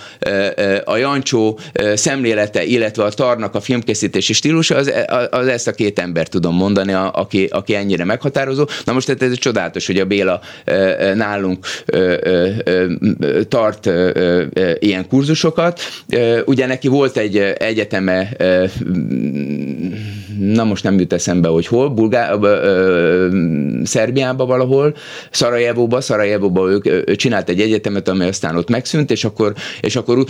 [0.86, 1.60] a Jancsó
[1.94, 4.92] szemlélete, illetve a Tarnak a filmkészítési stílusa, az,
[5.30, 8.68] az ezt a két ember tudom mondani, aki, aki ennyire meghatározó.
[8.86, 10.42] Na most ez, ez csodálatos, hogy a Béla
[11.14, 11.66] nálunk
[13.48, 13.90] tart
[14.80, 15.82] ilyen kurzusokat.
[16.46, 18.30] Ugye neki volt egy egyeteme
[20.40, 24.96] na most nem jut eszembe, hogy hol, Bulgá, ö, ö, Szerbiába valahol,
[25.32, 30.26] Szarajevóba, Szarajevóba ő, ő csinált egy egyetemet, ami aztán ott megszűnt, és akkor, és akkor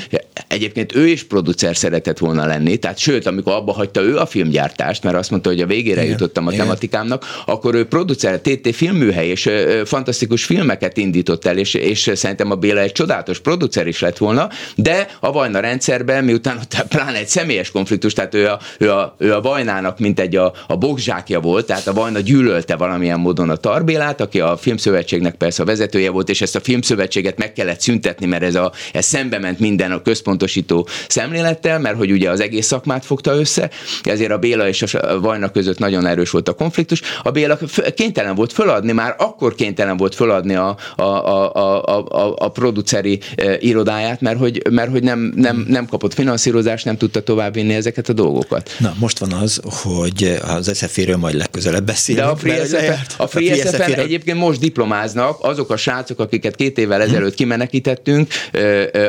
[0.47, 5.03] egyébként ő is producer szeretett volna lenni, tehát sőt, amikor abba hagyta ő a filmgyártást,
[5.03, 6.63] mert azt mondta, hogy a végére igen, jutottam a igen.
[6.63, 9.49] tematikámnak, akkor ő producer, TT filmműhely, és
[9.85, 14.49] fantasztikus filmeket indított el, és, és szerintem a Béla egy csodálatos producer is lett volna,
[14.75, 19.15] de a Vajna rendszerben, miután ott pláne egy személyes konfliktus, tehát ő a, ő a,
[19.17, 23.49] ő a Vajnának mint egy a, a bogzsákja volt, tehát a Vajna gyűlölte valamilyen módon
[23.49, 27.81] a Tarbélát, aki a Filmszövetségnek persze a vezetője volt, és ezt a Filmszövetséget meg kellett
[27.81, 32.39] szüntetni, mert ez, a, ez szembe ment minden a központosító szemlélettel, mert hogy ugye az
[32.39, 33.69] egész szakmát fogta össze,
[34.03, 37.01] ezért a Béla és a Vajna között nagyon erős volt a konfliktus.
[37.23, 37.57] A Béla
[37.95, 43.19] kénytelen volt föladni, már akkor kénytelen volt föladni a, a, a, a, a, a produceri
[43.35, 48.09] e, irodáját, mert hogy, mert hogy nem, nem, nem kapott finanszírozást, nem tudta továbbvinni ezeket
[48.09, 48.69] a dolgokat.
[48.79, 52.25] Na, most van az, hogy az SZF-ről majd legközelebb beszélünk.
[52.25, 56.55] De a Free, SF, a Free, Free SF-en egyébként most diplomáznak azok a srácok, akiket
[56.55, 57.09] két évvel hm.
[57.09, 58.31] ezelőtt kimenekítettünk,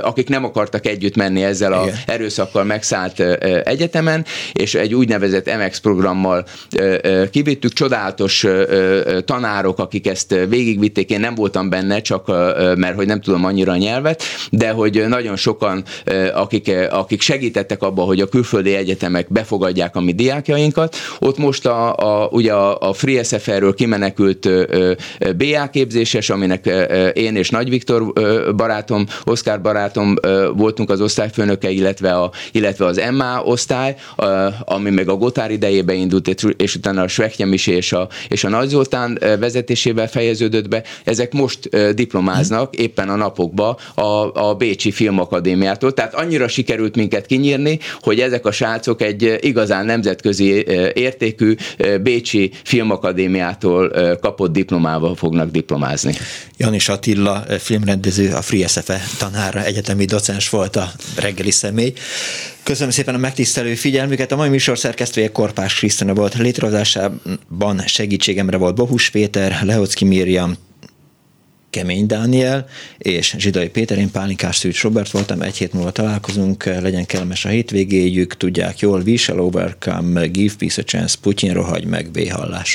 [0.02, 1.96] akik nem akartak együtt menni ezzel a Igen.
[2.06, 3.20] erőszakkal megszállt
[3.64, 6.46] egyetemen, és egy úgynevezett MX programmal
[7.30, 7.72] kivittük.
[7.72, 8.46] Csodálatos
[9.24, 12.26] tanárok, akik ezt végigvitték, én nem voltam benne, csak
[12.76, 15.84] mert hogy nem tudom annyira a nyelvet, de hogy nagyon sokan,
[16.34, 19.26] akik, akik segítettek abban, hogy a külföldi egyetemek
[19.56, 20.96] befogadják a mi diákjainkat.
[21.18, 24.48] Ott most a, a, ugye a, a Free SFR-ről kimenekült
[25.36, 26.66] BA képzéses, aminek
[27.12, 28.12] én és Nagy Viktor
[28.56, 30.14] barátom, Oszkár barátom
[30.56, 33.96] voltunk az osztályfőnöke, illetve, a, illetve az MA osztály,
[34.64, 38.68] ami meg a Gotár idejébe indult, és utána a Sveknyemisi és a, és a Nagy
[38.68, 40.82] Zoltán vezetésével fejeződött be.
[41.04, 45.92] Ezek most diplomáznak éppen a napokban a, a Bécsi Filmakadémiától.
[45.92, 51.54] Tehát annyira sikerült minket kinyírni, hogy ezek a srácok egy igazán nemzetközi értékű
[52.02, 53.90] Bécsi Filmakadémiától
[54.20, 56.14] kapott diplomával fognak diplomázni.
[56.56, 61.92] Janis Attila filmrendező, a Free SFE tanára, egyetemi docens volt a reggeli személy.
[62.62, 64.32] Köszönöm szépen a megtisztelő figyelmüket.
[64.32, 66.34] A mai műsor szerkesztője Korpás Krisztina volt.
[66.34, 70.56] Létrehozásában segítségemre volt Bohus Péter, Leocki Miriam,
[71.76, 72.66] Kemény Dániel
[72.98, 77.48] és Zsidai Péter, én Pálinkás Szűcs Robert voltam, egy hét múlva találkozunk, legyen kellemes a
[77.48, 82.74] hétvégéjük, tudják jól, we shall overcome, give peace a chance, Putyin rohagy meg, véhallás.